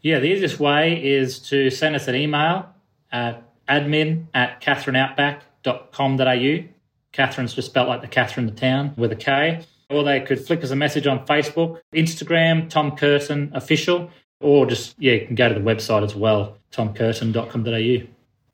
[0.00, 2.68] Yeah, the easiest way is to send us an email
[3.12, 6.68] at admin at katherineoutback.com.au.
[7.12, 9.64] Katherine's just spelled like the Katherine the town with a K.
[9.90, 14.10] Or they could flick us a message on Facebook, Instagram, Tom Curtin Official,
[14.40, 18.06] or just, yeah, you can go to the website as well, tomcurtin.com.au.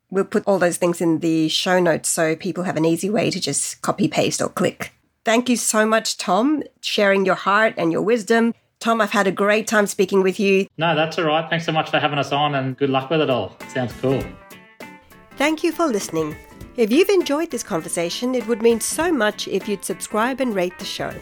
[0.09, 3.29] We'll put all those things in the show notes so people have an easy way
[3.31, 4.93] to just copy, paste, or click.
[5.25, 8.53] Thank you so much, Tom, sharing your heart and your wisdom.
[8.79, 10.67] Tom, I've had a great time speaking with you.
[10.77, 11.49] No, that's all right.
[11.49, 13.57] Thanks so much for having us on and good luck with it all.
[13.73, 14.23] Sounds cool.
[15.37, 16.35] Thank you for listening.
[16.77, 20.77] If you've enjoyed this conversation, it would mean so much if you'd subscribe and rate
[20.77, 21.13] the show.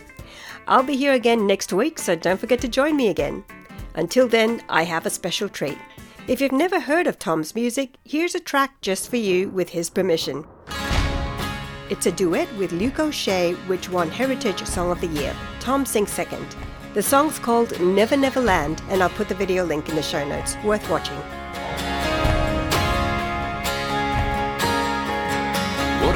[0.68, 3.44] I'll be here again next week, so don't forget to join me again.
[3.94, 5.78] Until then, I have a special treat.
[6.28, 9.92] If you've never heard of Tom's music, here's a track just for you with his
[9.92, 10.44] permission.
[11.92, 15.36] It's a duet with Luke O'Shea, which won Heritage Song of the Year.
[15.60, 16.48] Tom sings second.
[16.96, 20.28] The song's called Never Never Land, and I'll put the video link in the show
[20.28, 20.56] notes.
[20.64, 21.22] Worth watching.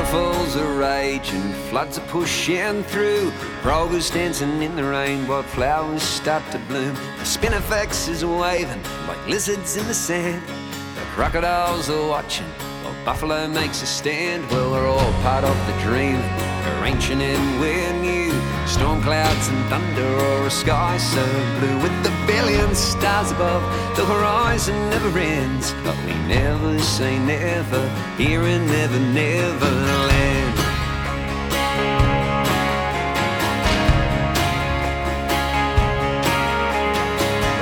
[0.07, 3.29] Waterfalls are raging, floods are pushing through.
[3.61, 6.95] Progress dancing in the rain, while flowers start to bloom.
[6.95, 10.41] The spinifex is waving like lizards in the sand.
[10.47, 12.47] The crocodiles are watching
[12.83, 14.49] while buffalo makes a stand.
[14.49, 16.21] Well, we're all part of the dream.
[16.21, 18.26] We're ancient and we're new.
[18.67, 21.23] Storm clouds and thunder, or a sky so
[21.59, 23.63] blue with the billion stars above.
[23.95, 27.89] The horizon never ends, but we never say never.
[28.17, 30.57] Here and never, never land.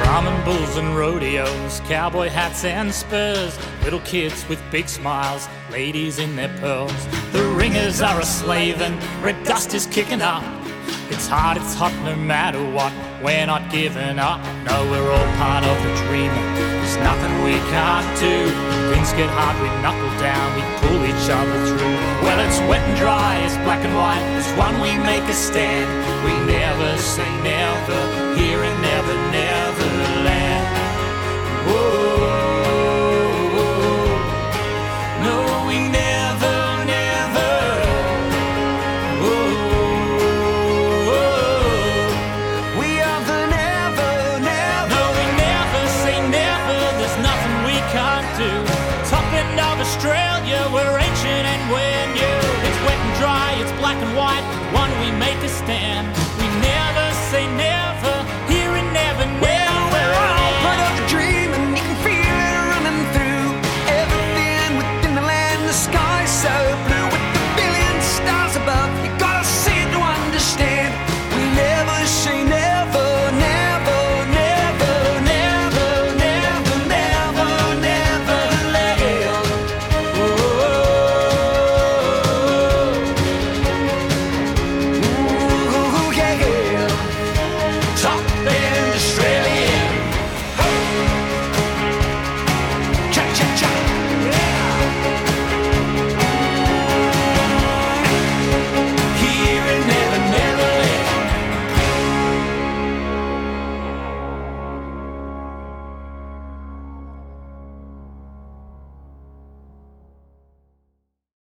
[0.04, 6.36] Brahman bulls and rodeos, cowboy hats and spurs, little kids with big smiles, ladies in
[6.36, 7.08] their pearls.
[7.32, 10.44] The ringers are a slaving, red dust is kicking up.
[11.10, 12.92] It's hard, it's hot no matter what.
[13.22, 14.42] We're not giving up.
[14.66, 16.34] No, we're all part of the dream.
[16.58, 18.50] There's nothing we can't do.
[18.90, 21.98] Things get hard, we knuckle down, we pull each other through.
[22.26, 24.26] Well, it's wet and dry, it's black and white.
[24.34, 25.86] There's one we make a stand.
[26.26, 28.02] We never say never,
[28.38, 28.85] here and